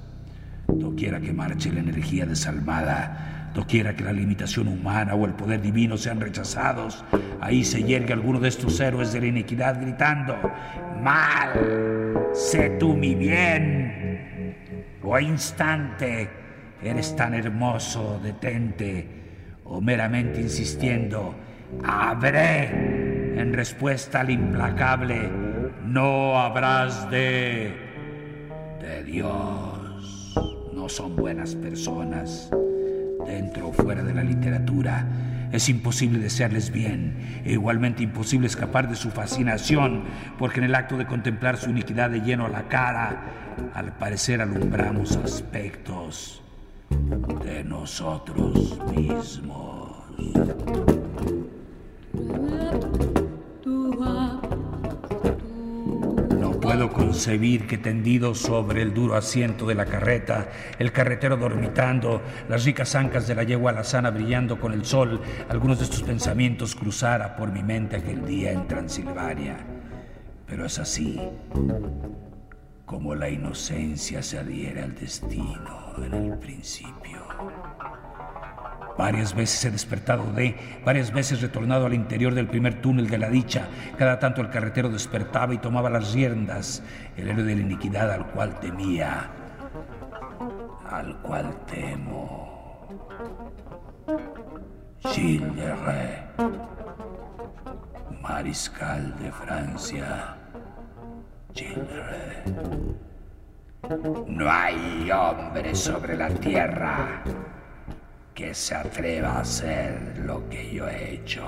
Doquiera 0.66 1.20
que 1.20 1.32
marche 1.32 1.72
la 1.72 1.80
energía 1.80 2.26
desalmada, 2.26 3.52
doquiera 3.54 3.94
que 3.94 4.02
la 4.02 4.12
limitación 4.12 4.66
humana 4.66 5.14
o 5.14 5.26
el 5.26 5.34
poder 5.34 5.62
divino 5.62 5.96
sean 5.96 6.20
rechazados, 6.20 7.04
ahí 7.40 7.64
se 7.64 7.84
yergue 7.84 8.12
alguno 8.12 8.40
de 8.40 8.48
estos 8.48 8.80
héroes 8.80 9.12
de 9.12 9.20
la 9.20 9.26
iniquidad 9.26 9.80
gritando, 9.80 10.36
mal, 11.00 12.28
sé 12.32 12.70
tú 12.80 12.96
mi 12.96 13.14
bien. 13.14 14.96
O 15.04 15.18
instante, 15.20 16.28
eres 16.82 17.14
tan 17.14 17.32
hermoso, 17.32 18.18
detente, 18.20 19.60
o 19.64 19.80
meramente 19.80 20.40
insistiendo, 20.40 21.32
habré, 21.84 23.40
en 23.40 23.52
respuesta 23.52 24.20
al 24.20 24.30
implacable, 24.30 25.30
no 25.84 26.40
habrás 26.40 27.08
de 27.08 27.85
de 28.86 29.02
Dios. 29.02 30.34
No 30.72 30.88
son 30.88 31.16
buenas 31.16 31.54
personas. 31.54 32.50
Dentro 33.26 33.68
o 33.68 33.72
fuera 33.72 34.04
de 34.04 34.14
la 34.14 34.22
literatura, 34.22 35.04
es 35.50 35.68
imposible 35.68 36.20
desearles 36.20 36.70
bien 36.70 37.42
e 37.44 37.52
igualmente 37.52 38.04
imposible 38.04 38.46
escapar 38.46 38.88
de 38.88 38.94
su 38.94 39.10
fascinación, 39.10 40.04
porque 40.38 40.60
en 40.60 40.66
el 40.66 40.74
acto 40.76 40.96
de 40.96 41.06
contemplar 41.06 41.56
su 41.56 41.70
iniquidad 41.70 42.10
de 42.10 42.20
lleno 42.20 42.46
a 42.46 42.50
la 42.50 42.68
cara, 42.68 43.24
al 43.74 43.96
parecer 43.96 44.40
alumbramos 44.40 45.16
aspectos 45.16 46.40
de 47.44 47.64
nosotros 47.64 48.78
mismos 48.94 49.86
puedo 56.76 56.92
concebir 56.92 57.66
que 57.66 57.78
tendido 57.78 58.34
sobre 58.34 58.82
el 58.82 58.92
duro 58.92 59.16
asiento 59.16 59.64
de 59.64 59.74
la 59.74 59.86
carreta, 59.86 60.50
el 60.78 60.92
carretero 60.92 61.38
dormitando, 61.38 62.20
las 62.50 62.66
ricas 62.66 62.94
ancas 62.94 63.26
de 63.26 63.34
la 63.34 63.44
yegua 63.44 63.70
alazana 63.70 64.10
brillando 64.10 64.60
con 64.60 64.74
el 64.74 64.84
sol, 64.84 65.22
algunos 65.48 65.78
de 65.78 65.84
estos 65.84 66.02
pensamientos 66.02 66.74
cruzara 66.74 67.34
por 67.34 67.50
mi 67.50 67.62
mente 67.62 67.96
aquel 67.96 68.26
día 68.26 68.52
en 68.52 68.68
Transilvania. 68.68 69.56
Pero 70.46 70.66
es 70.66 70.78
así 70.78 71.18
como 72.84 73.14
la 73.14 73.30
inocencia 73.30 74.22
se 74.22 74.38
adhiere 74.38 74.82
al 74.82 74.94
destino 74.94 75.94
en 75.96 76.12
el 76.12 76.38
principio. 76.38 77.22
Varias 78.96 79.34
veces 79.34 79.62
he 79.64 79.70
despertado 79.70 80.32
de, 80.32 80.56
varias 80.84 81.12
veces 81.12 81.42
retornado 81.42 81.86
al 81.86 81.92
interior 81.92 82.34
del 82.34 82.46
primer 82.46 82.80
túnel 82.80 83.10
de 83.10 83.18
la 83.18 83.28
dicha. 83.28 83.68
Cada 83.98 84.18
tanto 84.18 84.40
el 84.40 84.48
carretero 84.48 84.88
despertaba 84.88 85.52
y 85.52 85.58
tomaba 85.58 85.90
las 85.90 86.14
riendas, 86.14 86.82
el 87.16 87.28
héroe 87.28 87.44
de 87.44 87.56
la 87.56 87.62
iniquidad 87.62 88.10
al 88.10 88.26
cual 88.28 88.58
temía, 88.58 89.30
al 90.90 91.16
cual 91.18 91.54
temo. 91.66 92.86
Gilles 95.12 95.56
de 95.56 95.74
mariscal 98.22 99.14
de 99.18 99.30
Francia. 99.30 100.36
Gilles 101.54 101.76
de 101.76 102.94
No 104.26 104.50
hay 104.50 105.10
hombre 105.10 105.74
sobre 105.74 106.16
la 106.16 106.28
tierra 106.30 107.22
que 108.36 108.52
se 108.52 108.74
atreva 108.74 109.38
a 109.38 109.40
hacer 109.40 110.18
lo 110.22 110.46
que 110.50 110.74
yo 110.74 110.86
he 110.86 111.14
hecho. 111.14 111.42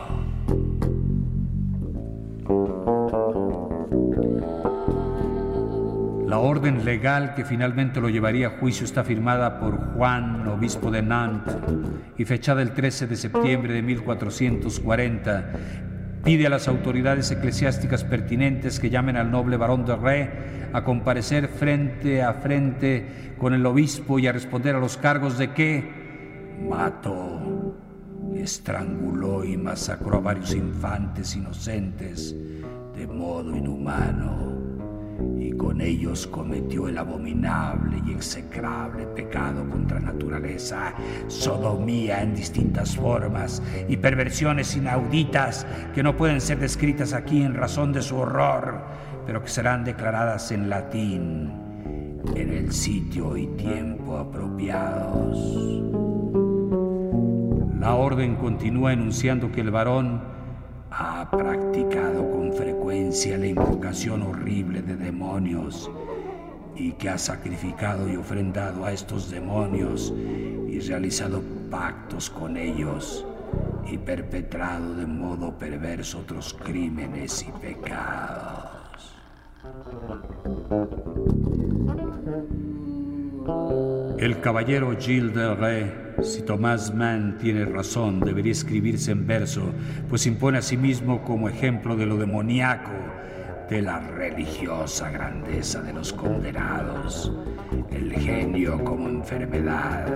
La 6.26 6.38
orden 6.38 6.86
legal 6.86 7.34
que 7.34 7.44
finalmente 7.44 8.00
lo 8.00 8.08
llevaría 8.08 8.46
a 8.46 8.50
juicio 8.58 8.86
está 8.86 9.04
firmada 9.04 9.60
por 9.60 9.76
Juan, 9.92 10.48
obispo 10.48 10.90
de 10.90 11.02
Nantes, 11.02 11.56
y 12.16 12.24
fechada 12.24 12.62
el 12.62 12.72
13 12.72 13.06
de 13.06 13.16
septiembre 13.16 13.74
de 13.74 13.82
1440. 13.82 15.52
Pide 16.24 16.46
a 16.46 16.50
las 16.50 16.68
autoridades 16.68 17.30
eclesiásticas 17.30 18.02
pertinentes 18.02 18.80
que 18.80 18.88
llamen 18.88 19.16
al 19.16 19.30
noble 19.30 19.58
barón 19.58 19.84
de 19.84 19.94
Rey 19.94 20.30
a 20.72 20.84
comparecer 20.84 21.48
frente 21.48 22.22
a 22.22 22.32
frente 22.32 23.34
con 23.36 23.52
el 23.52 23.64
obispo 23.66 24.18
y 24.18 24.26
a 24.26 24.32
responder 24.32 24.74
a 24.74 24.80
los 24.80 24.96
cargos 24.96 25.36
de 25.36 25.52
que 25.52 25.97
mató, 26.68 27.74
estranguló 28.34 29.44
y 29.44 29.56
masacró 29.56 30.18
a 30.18 30.20
varios 30.20 30.54
infantes 30.54 31.36
inocentes 31.36 32.34
de 32.96 33.06
modo 33.06 33.56
inhumano 33.56 34.58
y 35.38 35.52
con 35.52 35.80
ellos 35.80 36.26
cometió 36.26 36.88
el 36.88 36.98
abominable 36.98 38.02
y 38.06 38.12
execrable 38.12 39.04
pecado 39.06 39.68
contra 39.68 39.98
naturaleza, 39.98 40.94
sodomía 41.26 42.22
en 42.22 42.34
distintas 42.34 42.96
formas 42.96 43.62
y 43.88 43.96
perversiones 43.96 44.76
inauditas 44.76 45.66
que 45.94 46.02
no 46.02 46.16
pueden 46.16 46.40
ser 46.40 46.58
descritas 46.58 47.12
aquí 47.12 47.42
en 47.42 47.54
razón 47.54 47.92
de 47.92 48.02
su 48.02 48.16
horror, 48.16 48.80
pero 49.26 49.42
que 49.42 49.48
serán 49.48 49.84
declaradas 49.84 50.52
en 50.52 50.70
latín 50.70 51.52
en 52.34 52.52
el 52.52 52.72
sitio 52.72 53.36
y 53.36 53.46
tiempo 53.48 54.18
apropiados. 54.18 56.07
La 57.80 57.94
orden 57.94 58.34
continúa 58.34 58.92
enunciando 58.92 59.52
que 59.52 59.60
el 59.60 59.70
varón 59.70 60.20
ha 60.90 61.30
practicado 61.30 62.28
con 62.28 62.52
frecuencia 62.52 63.38
la 63.38 63.46
invocación 63.46 64.22
horrible 64.22 64.82
de 64.82 64.96
demonios 64.96 65.88
y 66.74 66.92
que 66.92 67.08
ha 67.08 67.18
sacrificado 67.18 68.08
y 68.08 68.16
ofrendado 68.16 68.84
a 68.84 68.92
estos 68.92 69.30
demonios 69.30 70.12
y 70.68 70.80
realizado 70.80 71.40
pactos 71.70 72.30
con 72.30 72.56
ellos 72.56 73.24
y 73.86 73.96
perpetrado 73.96 74.94
de 74.94 75.06
modo 75.06 75.56
perverso 75.56 76.18
otros 76.18 76.54
crímenes 76.54 77.46
y 77.46 77.52
pecados. 77.60 78.68
El 84.18 84.40
caballero 84.40 84.96
Gilles 84.98 85.32
de 85.32 85.54
Rey, 85.54 86.14
si 86.24 86.42
Thomas 86.42 86.92
Mann 86.92 87.38
tiene 87.38 87.64
razón, 87.64 88.18
debería 88.18 88.50
escribirse 88.50 89.12
en 89.12 89.28
verso, 89.28 89.62
pues 90.08 90.26
impone 90.26 90.58
a 90.58 90.62
sí 90.62 90.76
mismo 90.76 91.22
como 91.22 91.48
ejemplo 91.48 91.94
de 91.94 92.04
lo 92.04 92.16
demoníaco, 92.16 92.90
de 93.70 93.80
la 93.80 94.00
religiosa 94.00 95.12
grandeza 95.12 95.82
de 95.82 95.92
los 95.92 96.12
condenados, 96.12 97.32
el 97.92 98.12
genio 98.12 98.82
como 98.82 99.08
enfermedad, 99.08 100.08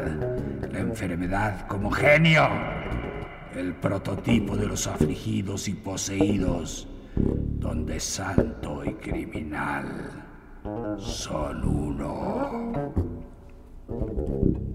la 0.72 0.80
enfermedad 0.80 1.68
como 1.68 1.88
genio, 1.92 2.48
el 3.54 3.72
prototipo 3.74 4.56
de 4.56 4.66
los 4.66 4.88
afligidos 4.88 5.68
y 5.68 5.74
poseídos, 5.74 6.88
donde 7.14 8.00
santo 8.00 8.82
y 8.84 8.94
criminal 8.94 9.86
son 10.98 11.64
uno. 11.64 13.11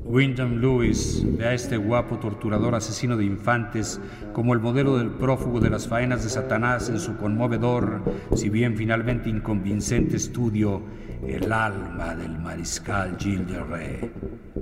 Wyndham 0.05 0.61
Lewis 0.61 1.23
ve 1.37 1.47
a 1.47 1.53
este 1.53 1.75
guapo 1.75 2.17
torturador 2.17 2.75
asesino 2.75 3.17
de 3.17 3.25
infantes 3.25 3.99
como 4.31 4.53
el 4.53 4.59
modelo 4.59 4.97
del 4.97 5.09
prófugo 5.09 5.59
de 5.59 5.69
las 5.69 5.87
faenas 5.87 6.23
de 6.23 6.29
Satanás 6.29 6.89
en 6.89 6.99
su 6.99 7.17
conmovedor, 7.17 8.01
si 8.33 8.49
bien 8.49 8.77
finalmente 8.77 9.29
inconvincente 9.29 10.15
estudio, 10.15 10.81
El 11.25 11.51
alma 11.51 12.15
del 12.15 12.39
mariscal 12.39 13.17
Gilles 13.19 13.47
de 13.47 13.63
Rey. 13.63 14.11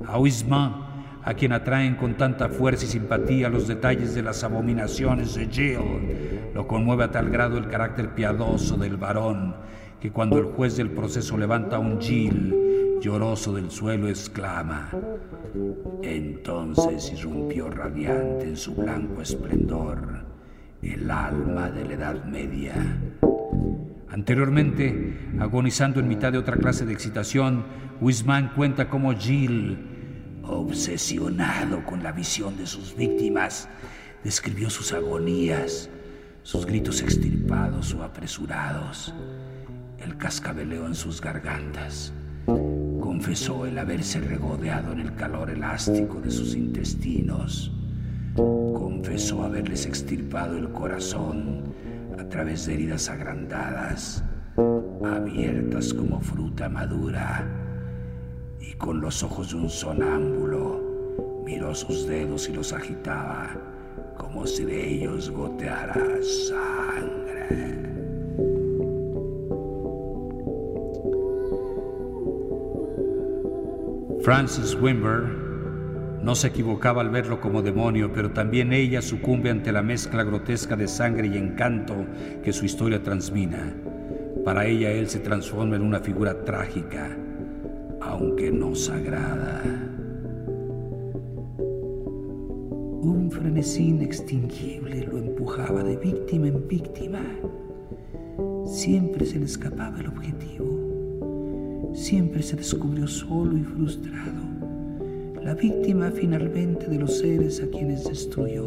A 0.08 0.18
a 1.28 1.34
quien 1.34 1.54
atraen 1.54 1.96
con 1.96 2.16
tanta 2.16 2.50
fuerza 2.50 2.86
y 2.86 2.88
simpatía 2.88 3.50
los 3.50 3.68
detalles 3.68 4.14
de 4.16 4.22
las 4.22 4.44
abominaciones 4.44 5.36
de 5.36 5.48
Gilles, 5.48 5.80
lo 6.54 6.68
conmueve 6.68 7.04
a 7.04 7.12
tal 7.12 7.30
grado 7.30 7.58
el 7.58 7.68
carácter 7.68 8.13
piadoso 8.15 8.78
del 8.78 8.98
varón 8.98 9.56
que 10.00 10.12
cuando 10.12 10.38
el 10.38 10.46
juez 10.46 10.78
del 10.78 10.91
proceso 10.91 11.38
levanta 11.38 11.80
un 11.80 12.00
Gilles, 12.00 12.64
lloroso 13.01 13.53
del 13.53 13.71
suelo, 13.71 14.08
exclama. 14.08 14.89
Entonces 16.01 17.12
irrumpió 17.13 17.69
radiante 17.69 18.47
en 18.47 18.58
su 18.58 18.75
blanco 18.75 19.21
esplendor 19.21 20.25
el 20.81 21.10
alma 21.10 21.69
de 21.69 21.86
la 21.86 21.93
Edad 21.93 22.25
Media. 22.25 22.75
Anteriormente, 24.10 25.17
agonizando 25.39 25.99
en 25.99 26.08
mitad 26.08 26.31
de 26.31 26.38
otra 26.38 26.58
clase 26.58 26.86
de 26.86 26.93
excitación, 26.93 27.65
Wisman 28.01 28.53
cuenta 28.55 28.89
cómo 28.89 29.13
Gilles, 29.17 29.77
obsesionado 30.43 31.84
con 31.86 32.03
la 32.03 32.12
visión 32.12 32.55
de 32.58 32.67
sus 32.67 32.95
víctimas, 32.95 33.67
describió 34.23 34.69
sus 34.69 34.93
agonías, 34.93 35.89
sus 36.43 36.65
gritos 36.65 37.01
extirpados 37.01 37.93
o 37.95 38.03
apresurados, 38.03 39.13
el 39.97 40.17
cascabeleo 40.17 40.86
en 40.86 40.95
sus 40.95 41.19
gargantas 41.19 42.13
confesó 43.26 43.66
el 43.66 43.80
haberse 43.80 44.20
regodeado 44.20 44.92
en 44.92 45.00
el 45.00 45.16
calor 45.16 45.50
elástico 45.50 46.22
de 46.22 46.30
sus 46.30 46.54
intestinos. 46.54 47.72
Confesó 48.36 49.42
haberles 49.44 49.88
extirpado 49.88 50.56
el 50.56 50.70
corazón 50.70 51.64
a 52.20 52.24
través 52.30 52.68
de 52.68 52.76
heridas 52.76 53.10
agrandadas, 53.10 54.24
abiertas 55.04 55.92
como 55.92 56.22
fruta 56.22 56.70
madura, 56.70 57.48
y 58.60 58.74
con 58.74 59.02
los 59.02 59.24
ojos 59.24 59.50
de 59.50 59.56
un 59.56 59.72
sonámbulo 59.72 61.42
miró 61.44 61.74
sus 61.74 62.06
dedos 62.06 62.48
y 62.48 62.54
los 62.54 62.74
agitaba 62.74 63.58
como 64.20 64.46
si 64.46 64.66
de 64.66 64.88
ellos 64.88 65.32
goteara 65.32 65.96
sangre. 66.48 67.94
Frances 74.26 74.76
Wimber 74.82 75.22
no 76.24 76.34
se 76.34 76.48
equivocaba 76.48 77.04
al 77.04 77.12
verlo 77.12 77.40
como 77.40 77.62
demonio, 77.62 78.12
pero 78.12 78.32
también 78.32 78.74
ella 78.74 79.04
sucumbe 79.04 79.52
ante 79.52 79.72
la 79.72 79.84
mezcla 79.84 80.24
grotesca 80.24 80.76
de 80.76 80.88
sangre 80.88 81.28
y 81.28 81.38
encanto 81.38 81.94
que 82.44 82.52
su 82.52 82.66
historia 82.66 83.04
transmina. 83.04 83.72
Para 84.44 84.66
ella 84.66 84.90
él 84.90 85.08
se 85.10 85.20
transforma 85.20 85.76
en 85.76 85.84
una 85.84 86.00
figura 86.00 86.44
trágica, 86.44 87.16
aunque 88.02 88.52
no 88.52 88.74
sagrada. 88.74 89.62
Un 93.04 93.30
frenesí 93.32 93.90
inextinguible 93.90 95.06
lo 95.06 95.20
empujaba 95.20 95.84
de 95.84 95.98
víctima 95.98 96.48
en 96.48 96.68
víctima. 96.68 97.22
Siempre 98.66 99.24
se 99.24 99.38
le 99.38 99.46
escapaba 99.46 100.00
el 100.00 100.08
objetivo 100.08 100.85
siempre 101.95 102.43
se 102.43 102.58
descubrió 102.58 103.08
solo 103.08 103.58
y 103.58 103.63
frustrado, 103.63 104.43
la 105.41 105.55
víctima 105.55 106.12
finalmente 106.12 106.88
de 106.88 106.99
los 106.99 107.17
seres 107.19 107.63
a 107.63 107.69
quienes 107.69 108.03
destruyó. 108.03 108.65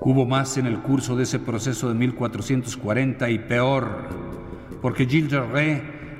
Hubo 0.00 0.26
más 0.26 0.58
en 0.58 0.66
el 0.66 0.80
curso 0.82 1.16
de 1.16 1.22
ese 1.22 1.38
proceso 1.38 1.88
de 1.88 1.94
1440 1.94 3.30
y 3.30 3.38
peor, 3.38 4.08
porque 4.82 5.06
Gilles 5.06 5.30
de 5.30 5.38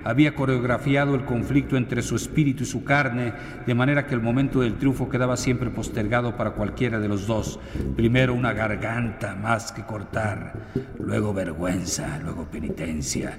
había 0.05 0.35
coreografiado 0.35 1.14
el 1.14 1.25
conflicto 1.25 1.77
entre 1.77 2.03
su 2.03 2.17
espíritu 2.17 2.62
y 2.62 2.67
su 2.67 2.85
carne, 2.85 3.33
de 3.67 3.75
manera 3.75 4.07
que 4.07 4.14
el 4.14 4.21
momento 4.21 4.61
del 4.61 4.75
triunfo 4.75 5.09
quedaba 5.09 5.37
siempre 5.37 5.71
postergado 5.71 6.37
para 6.37 6.53
cualquiera 6.53 7.01
de 7.01 7.09
los 7.09 7.27
dos. 7.27 7.59
Primero 7.97 8.35
una 8.35 8.53
garganta 8.53 9.35
más 9.35 9.73
que 9.73 9.83
cortar, 9.83 10.69
luego 10.99 11.33
vergüenza, 11.33 12.19
luego 12.23 12.45
penitencia, 12.45 13.38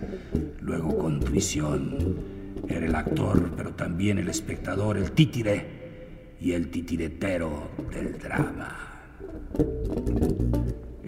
luego 0.62 0.98
contrición. 0.98 2.36
Era 2.68 2.86
el 2.86 2.96
actor, 2.96 3.52
pero 3.56 3.72
también 3.74 4.18
el 4.18 4.30
espectador, 4.30 4.98
el 4.98 5.12
títire 5.12 6.36
y 6.42 6.54
el 6.54 6.70
titiretero 6.70 7.70
del 7.92 8.18
drama. 8.18 8.76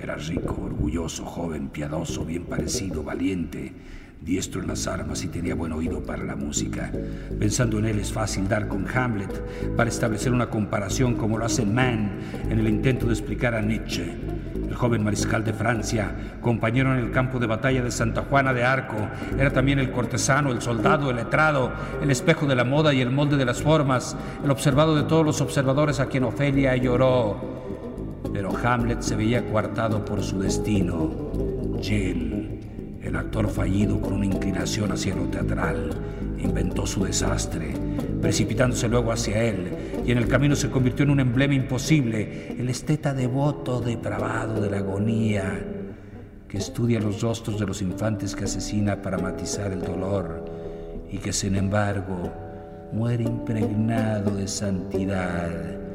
Era 0.08 0.16
rico, 0.16 0.62
orgulloso, 0.64 1.26
joven, 1.26 1.68
piadoso, 1.68 2.24
bien 2.24 2.46
parecido, 2.46 3.04
valiente 3.04 3.74
diestro 4.22 4.62
en 4.62 4.68
las 4.68 4.88
armas 4.88 5.24
y 5.24 5.28
tenía 5.28 5.54
buen 5.54 5.74
oído 5.74 6.02
para 6.02 6.24
la 6.24 6.36
música. 6.36 6.92
Pensando 7.38 7.80
en 7.80 7.86
él 7.86 8.00
es 8.00 8.12
fácil 8.12 8.48
dar 8.48 8.68
con 8.68 8.88
Hamlet 8.88 9.76
para 9.76 9.90
establecer 9.90 10.32
una 10.32 10.50
comparación 10.50 11.16
como 11.16 11.38
lo 11.38 11.46
hace 11.46 11.66
Mann 11.66 12.20
en 12.50 12.60
el 12.60 12.68
intento 12.68 13.06
de 13.06 13.14
explicar 13.14 13.54
a 13.54 13.62
Nietzsche. 13.62 14.16
el 14.68 14.76
joven 14.76 15.04
mariscal 15.04 15.44
de 15.44 15.54
Francia, 15.54 16.38
compañero 16.42 16.94
en 16.94 17.00
el 17.00 17.12
campo 17.12 17.40
de 17.40 17.48
batalla 17.48 17.82
de 17.82 17.92
Santa 17.92 18.24
Juana 18.24 18.54
de 18.54 18.64
Arco, 18.64 18.96
era 19.38 19.52
también 19.52 19.80
el 19.80 19.92
cortesano, 19.92 20.52
el 20.52 20.62
soldado, 20.62 21.10
el 21.10 21.16
letrado, 21.16 21.72
el 22.02 22.12
espejo 22.12 22.46
de 22.46 22.56
la 22.56 22.64
moda 22.64 22.94
y 22.94 23.02
el 23.02 23.10
molde 23.10 23.38
de 23.38 23.46
las 23.46 23.62
formas, 23.62 24.16
el 24.44 24.52
observado 24.52 24.96
de 24.96 25.04
todos 25.04 25.26
los 25.26 25.42
observadores 25.42 26.00
a 26.00 26.08
quien 26.08 26.24
Ofelia 26.24 26.76
lloró. 26.76 27.67
Pero 28.38 28.56
Hamlet 28.56 29.02
se 29.02 29.16
veía 29.16 29.44
coartado 29.50 30.06
por 30.06 30.22
su 30.22 30.40
destino. 30.40 31.10
Jill, 31.82 33.00
el 33.02 33.16
actor 33.16 33.50
fallido 33.50 34.00
con 34.00 34.14
una 34.14 34.28
inclinación 34.28 34.92
hacia 34.92 35.16
lo 35.16 35.24
teatral, 35.24 35.90
inventó 36.38 36.86
su 36.86 37.04
desastre, 37.04 37.74
precipitándose 38.22 38.88
luego 38.90 39.12
hacia 39.12 39.44
él, 39.44 39.70
y 40.06 40.12
en 40.12 40.20
el 40.20 40.28
camino 40.28 40.56
se 40.56 40.70
convirtió 40.70 41.04
en 41.04 41.10
un 41.10 41.20
emblema 41.20 41.56
imposible, 41.56 42.56
el 42.60 42.70
esteta 42.70 43.12
devoto, 43.12 43.82
depravado 43.82 44.62
de 44.62 44.70
la 44.70 44.78
agonía, 44.78 45.60
que 46.48 46.60
estudia 46.60 47.00
los 47.00 47.24
rostros 47.24 47.60
de 47.60 47.66
los 47.66 47.82
infantes 47.82 48.36
que 48.36 48.44
asesina 48.44 49.02
para 49.02 49.18
matizar 49.18 49.72
el 49.72 49.82
dolor, 49.82 50.46
y 51.10 51.18
que 51.18 51.34
sin 51.34 51.56
embargo 51.56 52.32
muere 52.94 53.24
impregnado 53.24 54.30
de 54.36 54.48
santidad, 54.48 55.87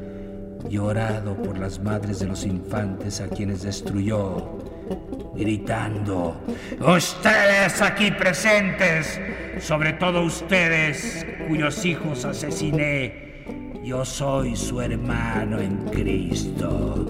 llorado 0.69 1.35
por 1.35 1.57
las 1.57 1.79
madres 1.79 2.19
de 2.19 2.27
los 2.27 2.45
infantes 2.45 3.21
a 3.21 3.27
quienes 3.27 3.63
destruyó 3.63 4.59
gritando, 5.35 6.35
ustedes 6.79 7.81
aquí 7.81 8.11
presentes, 8.11 9.19
sobre 9.59 9.93
todo 9.93 10.23
ustedes 10.23 11.25
cuyos 11.47 11.83
hijos 11.85 12.25
asesiné, 12.25 13.43
yo 13.83 14.05
soy 14.05 14.55
su 14.55 14.79
hermano 14.81 15.59
en 15.59 15.77
Cristo. 15.89 17.05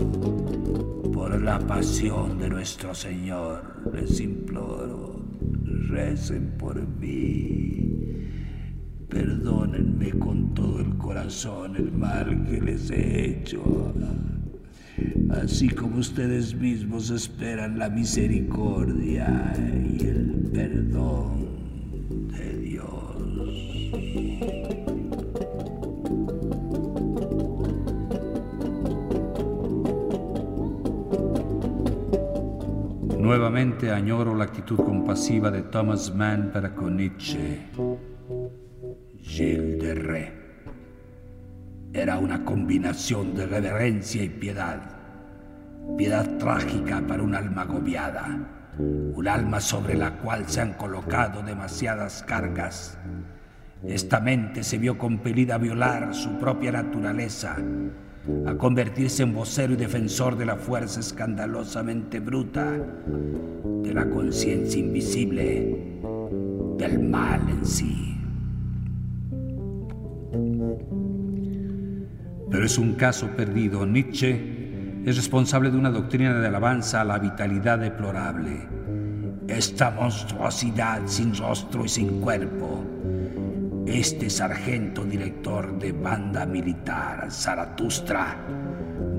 Por 1.14 1.42
la 1.42 1.60
pasión 1.60 2.40
de 2.40 2.50
nuestro 2.50 2.96
Señor, 2.96 3.92
les 3.94 4.20
imploro, 4.20 5.22
recen 5.90 6.58
por 6.58 6.76
mí. 6.76 7.93
Perdónenme 9.14 10.10
con 10.20 10.54
todo 10.54 10.80
el 10.80 10.98
corazón 10.98 11.76
el 11.76 11.92
mal 11.92 12.46
que 12.46 12.60
les 12.60 12.90
he 12.90 13.30
hecho 13.30 13.94
así 15.42 15.70
como 15.70 15.98
ustedes 15.98 16.56
mismos 16.56 17.10
esperan 17.10 17.78
la 17.78 17.90
misericordia 17.90 19.54
y 19.58 20.06
el 20.06 20.50
perdón 20.54 21.48
de 22.30 22.58
Dios. 22.60 22.90
Nuevamente 33.20 33.92
añoro 33.92 34.36
la 34.36 34.44
actitud 34.44 34.78
compasiva 34.78 35.50
de 35.50 35.64
Thomas 35.64 36.14
Mann 36.14 36.52
para 36.54 36.76
con 36.76 36.98
Nietzsche. 36.98 37.70
Gilles 39.24 39.80
de 39.80 39.96
Ré 39.96 40.34
era 41.94 42.18
una 42.18 42.44
combinación 42.44 43.34
de 43.36 43.46
reverencia 43.46 44.22
y 44.22 44.28
piedad. 44.28 44.82
Piedad 45.98 46.38
trágica 46.38 47.02
para 47.08 47.24
un 47.24 47.34
alma 47.34 47.62
agobiada, 47.62 48.38
un 48.78 49.28
alma 49.28 49.62
sobre 49.62 49.96
la 49.96 50.18
cual 50.18 50.48
se 50.48 50.62
han 50.62 50.74
colocado 50.74 51.42
demasiadas 51.42 52.24
cargas. 52.24 52.98
Esta 53.88 54.20
mente 54.20 54.64
se 54.64 54.78
vio 54.78 54.98
compelida 54.98 55.56
a 55.56 55.60
violar 55.60 56.14
su 56.14 56.38
propia 56.38 56.74
naturaleza, 56.74 57.56
a 58.46 58.56
convertirse 58.56 59.24
en 59.24 59.34
vocero 59.34 59.74
y 59.74 59.78
defensor 59.78 60.38
de 60.38 60.46
la 60.46 60.58
fuerza 60.58 61.00
escandalosamente 61.00 62.20
bruta, 62.20 62.72
de 62.72 63.94
la 63.94 64.10
conciencia 64.10 64.80
invisible, 64.80 66.00
del 66.78 67.00
mal 67.00 67.42
en 67.50 67.66
sí. 67.66 68.13
Pero 72.54 72.66
es 72.66 72.78
un 72.78 72.94
caso 72.94 73.28
perdido. 73.30 73.84
Nietzsche 73.84 75.02
es 75.06 75.16
responsable 75.18 75.72
de 75.72 75.78
una 75.78 75.90
doctrina 75.90 76.40
de 76.40 76.48
alabanza 76.48 77.02
a 77.02 77.04
la 77.04 77.18
vitalidad 77.18 77.80
deplorable. 77.80 78.68
Esta 79.48 79.90
monstruosidad 79.90 81.02
sin 81.08 81.36
rostro 81.36 81.84
y 81.84 81.90
sin 81.90 82.22
cuerpo. 82.22 82.86
Este 83.88 84.30
sargento 84.30 85.04
director 85.04 85.80
de 85.80 85.94
banda 85.94 86.46
militar, 86.46 87.28
Zaratustra, 87.32 88.38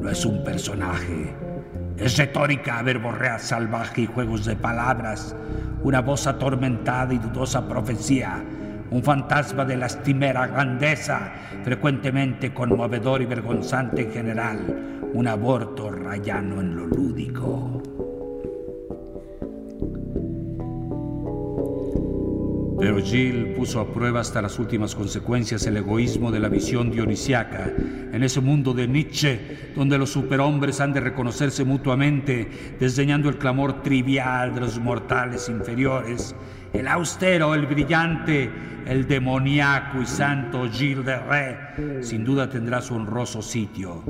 no 0.01 0.09
es 0.09 0.25
un 0.25 0.45
personaje. 0.45 1.35
Es 1.97 2.17
retórica, 2.17 2.81
verborrea 2.83 3.41
salvaje 3.41 4.03
y 4.03 4.07
juegos 4.07 4.45
de 4.45 4.55
palabras, 4.55 5.35
una 5.83 6.01
voz 6.01 6.29
atormentada 6.29 7.13
y 7.13 7.19
dudosa 7.19 7.69
profecía 7.69 8.45
un 8.95 9.03
fantasma 9.03 9.65
de 9.65 9.77
lastimera 9.77 10.47
grandeza, 10.47 11.33
frecuentemente 11.65 12.55
conmovedor 12.55 13.23
y 13.23 13.27
vergonzante 13.27 14.03
en 14.03 14.13
general, 14.13 15.01
un 15.13 15.27
aborto 15.27 15.91
rayano 15.91 16.61
en 16.61 16.77
lo 16.77 16.87
lúdico. 16.87 17.74
Gilles 23.03 23.57
puso 23.57 23.81
a 23.81 23.93
prueba 23.93 24.21
hasta 24.21 24.43
las 24.43 24.59
últimas 24.59 24.95
consecuencias 24.95 25.67
el 25.67 25.79
egoísmo 25.79 26.31
de 26.31 26.41
la 26.41 26.49
visión 26.49 26.91
dionisiaca 26.91 27.73
en 28.13 28.23
ese 28.23 28.41
mundo 28.41 28.75
de 28.75 28.87
Nietzsche 28.87 29.73
donde 29.75 29.97
los 29.97 30.11
superhombres 30.11 30.81
han 30.81 30.93
de 30.93 31.01
reconocerse 31.01 31.65
mutuamente, 31.65 32.77
desdeñando 32.79 33.29
el 33.29 33.39
clamor 33.39 33.83
trivial 33.83 34.55
de 34.55 34.61
los 34.61 34.79
mortales 34.79 35.49
inferiores. 35.49 36.35
El 36.73 36.87
austero, 36.89 37.55
el 37.55 37.67
brillante, 37.67 38.51
el 38.87 39.09
demoníaco 39.09 40.03
y 40.03 40.07
santo 40.07 40.69
Gilles 40.71 41.05
de 41.05 41.19
Ré 41.19 42.03
sin 42.03 42.25
duda 42.25 42.49
tendrá 42.49 42.83
su 42.83 42.95
honroso 42.95 43.41
sitio, 43.41 44.03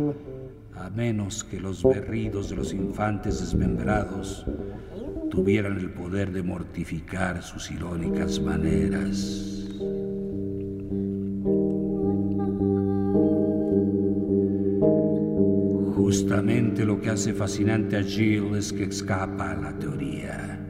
a 0.85 0.91
menos 0.91 1.43
que 1.43 1.59
los 1.59 1.83
berridos 1.83 2.51
de 2.51 2.57
los 2.57 2.75
infantes 2.75 3.41
desmembrados 3.41 4.45
tuvieran 5.31 5.79
el 5.79 5.91
poder 5.91 6.31
de 6.31 6.43
mortificar 6.43 7.43
sus 7.43 7.71
irónicas 7.71 8.39
maneras. 8.39 9.67
Justamente 15.97 16.85
lo 16.85 17.01
que 17.01 17.09
hace 17.09 17.33
fascinante 17.33 17.97
a 17.97 18.03
Jill 18.03 18.55
es 18.55 18.71
que 18.71 18.85
escapa 18.85 19.53
a 19.53 19.57
la 19.57 19.79
teoría. 19.79 20.61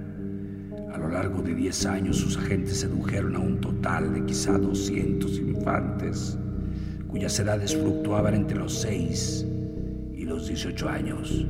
A 0.93 0.97
lo 0.97 1.09
largo 1.09 1.43
de 1.43 1.57
10 1.57 1.87
años 1.87 2.19
sus 2.19 2.37
agentes 2.37 2.79
sedujeron 2.79 3.35
a 3.35 3.41
un 3.41 3.61
total 3.61 4.15
de 4.15 4.25
quizá 4.25 4.59
200 4.59 5.39
infantes, 5.41 6.39
cuyas 7.09 7.37
edades 7.41 7.75
fluctuaban 7.75 8.35
entre 8.35 8.59
los 8.59 8.75
6 8.75 9.49
los 10.25 10.49
18 10.49 10.89
años 10.89 11.47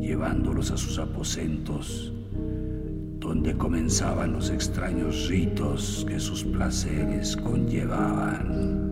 llevándolos 0.00 0.70
a 0.70 0.76
sus 0.76 0.98
aposentos, 0.98 2.12
donde 3.18 3.56
comenzaban 3.56 4.32
los 4.32 4.50
extraños 4.50 5.28
ritos 5.28 6.04
que 6.08 6.20
sus 6.20 6.44
placeres 6.44 7.36
conllevaban. 7.36 8.84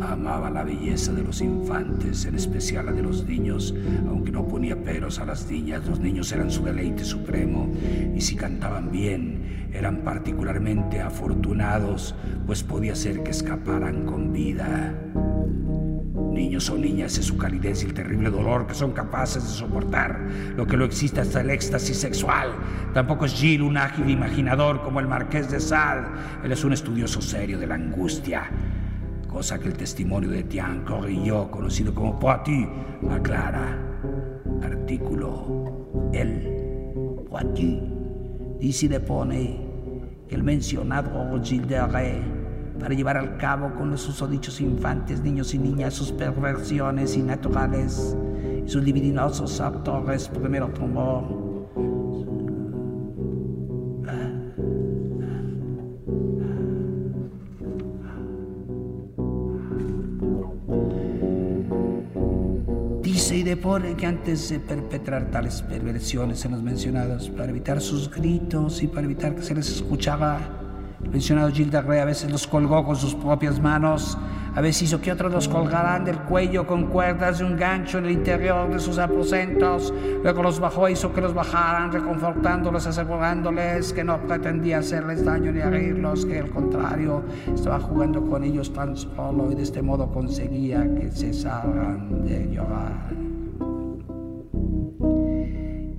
Amaba 0.00 0.50
la 0.50 0.64
belleza 0.64 1.12
de 1.12 1.22
los 1.22 1.40
infantes, 1.40 2.24
en 2.24 2.34
especial 2.34 2.86
la 2.86 2.92
de 2.92 3.02
los 3.02 3.26
niños, 3.26 3.74
aunque 4.08 4.32
no 4.32 4.48
ponía 4.48 4.82
peros 4.82 5.18
a 5.18 5.26
las 5.26 5.48
niñas, 5.50 5.86
los 5.86 6.00
niños 6.00 6.32
eran 6.32 6.50
su 6.50 6.64
deleite 6.64 7.04
supremo, 7.04 7.70
y 8.14 8.20
si 8.20 8.36
cantaban 8.36 8.90
bien, 8.90 9.68
eran 9.72 9.98
particularmente 9.98 11.00
afortunados, 11.00 12.14
pues 12.46 12.62
podía 12.62 12.94
ser 12.94 13.22
que 13.22 13.30
escaparan 13.30 14.06
con 14.06 14.32
vida. 14.32 14.94
Niños 16.54 16.70
o 16.70 16.78
niñas 16.78 17.18
es 17.18 17.26
su 17.26 17.36
calidez 17.36 17.82
y 17.82 17.86
el 17.86 17.94
terrible 17.94 18.30
dolor 18.30 18.68
que 18.68 18.74
son 18.74 18.92
capaces 18.92 19.42
de 19.42 19.48
soportar, 19.48 20.20
lo 20.56 20.64
que 20.64 20.76
lo 20.76 20.84
existe 20.84 21.20
hasta 21.20 21.40
el 21.40 21.50
éxtasis 21.50 21.96
sexual. 21.96 22.52
Tampoco 22.92 23.24
es 23.24 23.34
Gilles 23.34 23.62
un 23.62 23.76
ágil 23.76 24.08
imaginador 24.08 24.80
como 24.80 25.00
el 25.00 25.08
marqués 25.08 25.50
de 25.50 25.58
Sade. 25.58 26.06
Él 26.44 26.52
es 26.52 26.62
un 26.62 26.72
estudioso 26.72 27.20
serio 27.20 27.58
de 27.58 27.66
la 27.66 27.74
angustia, 27.74 28.48
cosa 29.26 29.58
que 29.58 29.66
el 29.66 29.74
testimonio 29.74 30.30
de 30.30 30.44
Tian 30.44 30.84
Corrillo, 30.84 31.50
conocido 31.50 31.92
como 31.92 32.20
Poitou, 32.20 32.70
aclara. 33.10 33.76
Artículo. 34.62 36.08
El 36.12 37.24
Poitou 37.28 38.58
dice 38.60 38.86
y 38.86 38.88
depone 38.90 39.60
que 40.28 40.36
el 40.36 40.44
mencionado 40.44 41.42
Gilles 41.42 41.66
de 41.66 41.84
Ré 41.88 42.33
para 42.78 42.94
llevar 42.94 43.16
al 43.16 43.36
cabo 43.36 43.74
con 43.74 43.90
los 43.90 44.00
susodichos 44.00 44.60
infantes, 44.60 45.20
niños 45.20 45.54
y 45.54 45.58
niñas 45.58 45.94
sus 45.94 46.12
perversiones 46.12 47.16
innaturales 47.16 48.16
y 48.66 48.68
sus 48.68 48.82
libidinosos 48.82 49.60
actores 49.60 50.28
primero 50.28 50.72
se 63.24 63.42
depone 63.42 63.96
que 63.96 64.06
antes 64.06 64.50
de 64.50 64.60
perpetrar 64.60 65.30
tales 65.30 65.62
perversiones 65.62 66.44
en 66.44 66.52
los 66.52 66.62
mencionados, 66.62 67.30
para 67.30 67.48
evitar 67.48 67.80
sus 67.80 68.10
gritos 68.10 68.82
y 68.82 68.86
para 68.86 69.06
evitar 69.06 69.34
que 69.34 69.42
se 69.42 69.54
les 69.54 69.68
escuchaba, 69.70 70.63
mencionado 71.10 71.50
Gilles 71.50 71.72
de 71.72 71.80
Rey 71.82 72.00
a 72.00 72.04
veces 72.04 72.30
los 72.30 72.46
colgó 72.46 72.84
con 72.84 72.96
sus 72.96 73.14
propias 73.14 73.60
manos 73.60 74.16
a 74.56 74.60
veces 74.60 74.82
hizo 74.82 75.00
que 75.00 75.10
otros 75.10 75.32
los 75.32 75.48
colgaran 75.48 76.04
del 76.04 76.16
cuello 76.16 76.64
con 76.64 76.86
cuerdas 76.86 77.38
de 77.38 77.44
un 77.44 77.56
gancho 77.56 77.98
en 77.98 78.04
el 78.06 78.12
interior 78.12 78.70
de 78.70 78.78
sus 78.78 78.98
aposentos. 78.98 79.92
Luego 80.22 80.44
los 80.44 80.60
bajó 80.60 80.86
e 80.86 80.92
hizo 80.92 81.12
que 81.12 81.20
los 81.20 81.34
bajaran, 81.34 81.90
reconfortándolos, 81.90 82.86
asegurándoles 82.86 83.92
que 83.92 84.04
no 84.04 84.18
pretendía 84.18 84.78
hacerles 84.78 85.24
daño 85.24 85.50
ni 85.50 85.60
herirlos, 85.60 86.24
que 86.24 86.38
al 86.38 86.50
contrario 86.50 87.24
estaba 87.52 87.80
jugando 87.80 88.24
con 88.24 88.44
ellos 88.44 88.72
tan 88.72 88.96
solo 88.96 89.50
y 89.50 89.56
de 89.56 89.62
este 89.62 89.82
modo 89.82 90.06
conseguía 90.12 90.82
que 90.94 91.10
cesaran 91.10 92.24
de 92.24 92.48
llorar. 92.52 93.23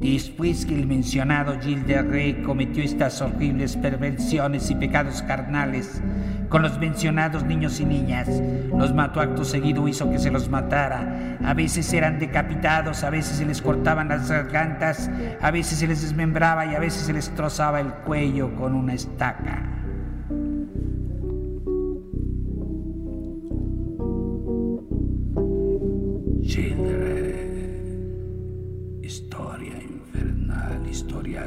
Después 0.06 0.68
que 0.68 0.76
el 0.76 0.86
mencionado 0.86 1.60
Gilles 1.60 1.88
de 1.88 2.00
Rey 2.04 2.34
cometió 2.46 2.84
estas 2.84 3.20
horribles 3.24 3.76
perversiones 3.76 4.70
y 4.70 4.76
pecados 4.76 5.24
carnales 5.24 6.00
con 6.48 6.62
los 6.62 6.78
mencionados 6.78 7.44
niños 7.44 7.80
y 7.80 7.86
niñas, 7.86 8.30
los 8.70 8.94
mató 8.94 9.20
acto 9.20 9.44
seguido, 9.44 9.88
hizo 9.88 10.10
que 10.12 10.20
se 10.20 10.30
los 10.30 10.48
matara. 10.48 11.38
A 11.44 11.56
veces 11.56 11.92
eran 11.92 12.20
decapitados, 12.20 13.04
a 13.04 13.10
veces 13.10 13.38
se 13.38 13.48
les 13.48 13.64
cortaban 13.64 14.10
las 14.10 14.30
gargantas, 14.30 15.10
a 15.42 15.50
veces 15.50 15.80
se 15.80 15.88
les 15.88 16.04
desmembraba 16.04 16.68
y 16.68 16.76
a 16.76 16.80
veces 16.80 17.02
se 17.02 17.14
les 17.14 17.32
trozaba 17.32 17.82
el 17.82 17.92
cuello 17.92 18.56
con 18.56 18.76
una 18.76 18.94
estaca. 18.94 19.75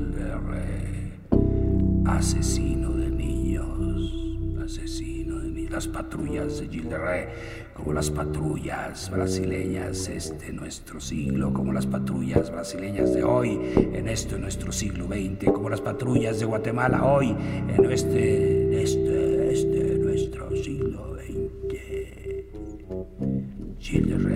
asesino 2.07 2.91
de 2.91 3.11
niños, 3.11 4.63
asesino 4.65 5.41
de 5.41 5.51
niños. 5.51 5.71
Las 5.73 5.89
patrullas 5.89 6.61
de 6.61 6.69
Gilles 6.69 7.29
como 7.75 7.93
las 7.93 8.11
patrullas 8.11 9.11
brasileñas 9.11 10.09
este 10.09 10.53
nuestro 10.53 11.01
siglo, 11.01 11.53
como 11.53 11.73
las 11.73 11.87
patrullas 11.87 12.51
brasileñas 12.51 13.13
de 13.13 13.25
hoy, 13.25 13.59
en 13.77 14.09
este 14.09 14.39
nuestro 14.39 14.73
siglo 14.73 15.07
XX, 15.07 15.51
como 15.53 15.69
las 15.69 15.81
patrullas 15.81 16.39
de 16.39 16.47
Guatemala 16.47 17.05
hoy, 17.05 17.35
en 17.69 17.91
este, 17.91 18.83
este 18.83 19.36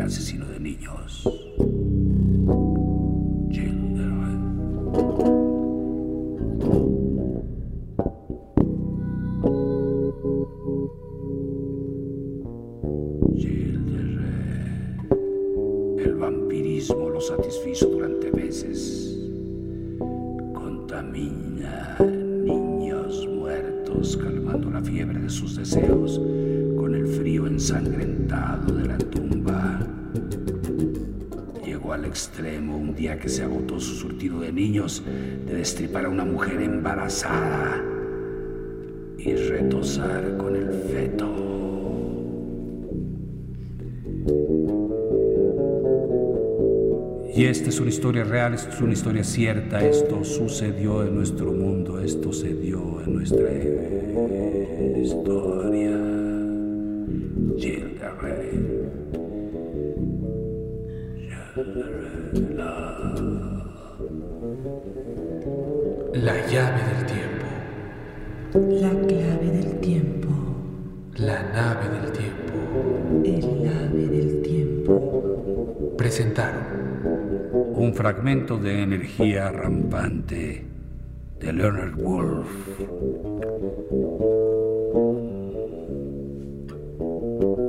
Asesino 0.02 0.46
de 0.46 0.60
niños. 0.60 1.28
Vampirismo 16.20 17.08
lo 17.08 17.20
satisfizo 17.20 17.86
durante 17.88 18.30
meses. 18.30 19.18
Contamina 20.52 21.96
niños 21.98 23.26
muertos, 23.26 24.18
calmando 24.18 24.70
la 24.70 24.82
fiebre 24.82 25.18
de 25.18 25.30
sus 25.30 25.56
deseos 25.56 26.20
frío 27.10 27.46
ensangrentado 27.46 28.74
de 28.74 28.86
la 28.86 28.98
tumba. 28.98 29.80
Llegó 31.64 31.92
al 31.92 32.04
extremo 32.04 32.76
un 32.76 32.94
día 32.94 33.18
que 33.18 33.28
se 33.28 33.42
agotó 33.42 33.80
su 33.80 33.94
surtido 33.96 34.40
de 34.40 34.52
niños 34.52 35.02
de 35.46 35.54
destripar 35.54 36.06
a 36.06 36.08
una 36.08 36.24
mujer 36.24 36.60
embarazada 36.62 37.82
y 39.18 39.34
retosar 39.34 40.36
con 40.36 40.56
el 40.56 40.72
feto. 40.72 41.50
Y 47.34 47.44
esta 47.44 47.70
es 47.70 47.80
una 47.80 47.88
historia 47.88 48.24
real, 48.24 48.54
esta 48.54 48.70
es 48.70 48.80
una 48.80 48.92
historia 48.92 49.24
cierta, 49.24 49.82
esto 49.86 50.24
sucedió 50.24 51.06
en 51.06 51.14
nuestro 51.14 51.52
mundo, 51.52 51.98
esto 52.00 52.32
se 52.32 52.54
dio 52.54 53.00
en 53.02 53.14
nuestra 53.14 53.50
historia. 55.00 55.59
La 66.22 66.34
llave 66.48 66.82
del 66.84 67.06
tiempo. 67.06 67.46
La 68.52 68.90
clave 68.90 69.46
del 69.52 69.80
tiempo. 69.80 70.28
La 71.16 71.42
nave 71.42 71.88
del 71.88 72.12
tiempo. 72.12 72.52
El 73.24 73.68
ave 73.68 74.06
del 74.06 74.42
tiempo. 74.42 75.94
Presentaron 75.96 76.62
un 77.74 77.94
fragmento 77.94 78.58
de 78.58 78.82
energía 78.82 79.50
rampante 79.50 80.66
de 81.38 81.52
Leonard 81.54 81.96
Wolf. 81.96 82.48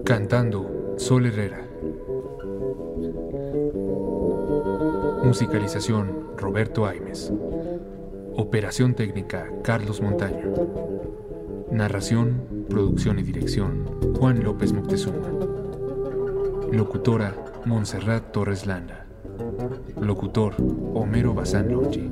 Cantando 0.03 0.95
Sol 0.97 1.25
Herrera. 1.27 1.65
Musicalización 5.23 6.35
Roberto 6.35 6.85
Aimes. 6.85 7.31
Operación 8.35 8.93
técnica 8.93 9.49
Carlos 9.63 10.01
Montaño. 10.01 10.53
Narración, 11.71 12.65
producción 12.69 13.19
y 13.19 13.23
dirección 13.23 13.85
Juan 14.17 14.43
López 14.43 14.73
Moctezuma. 14.73 15.27
Locutora 16.71 17.35
Montserrat 17.65 18.31
Torres 18.31 18.65
Landa. 18.65 19.05
Locutor 19.99 20.55
Homero 20.93 21.33
Bazán 21.33 21.71
Longi. 21.71 22.09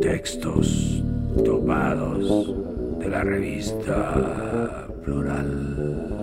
Textos 0.00 1.02
tomados 1.44 2.54
de 2.98 3.08
la 3.08 3.22
revista 3.22 4.88
Plural. 5.04 6.17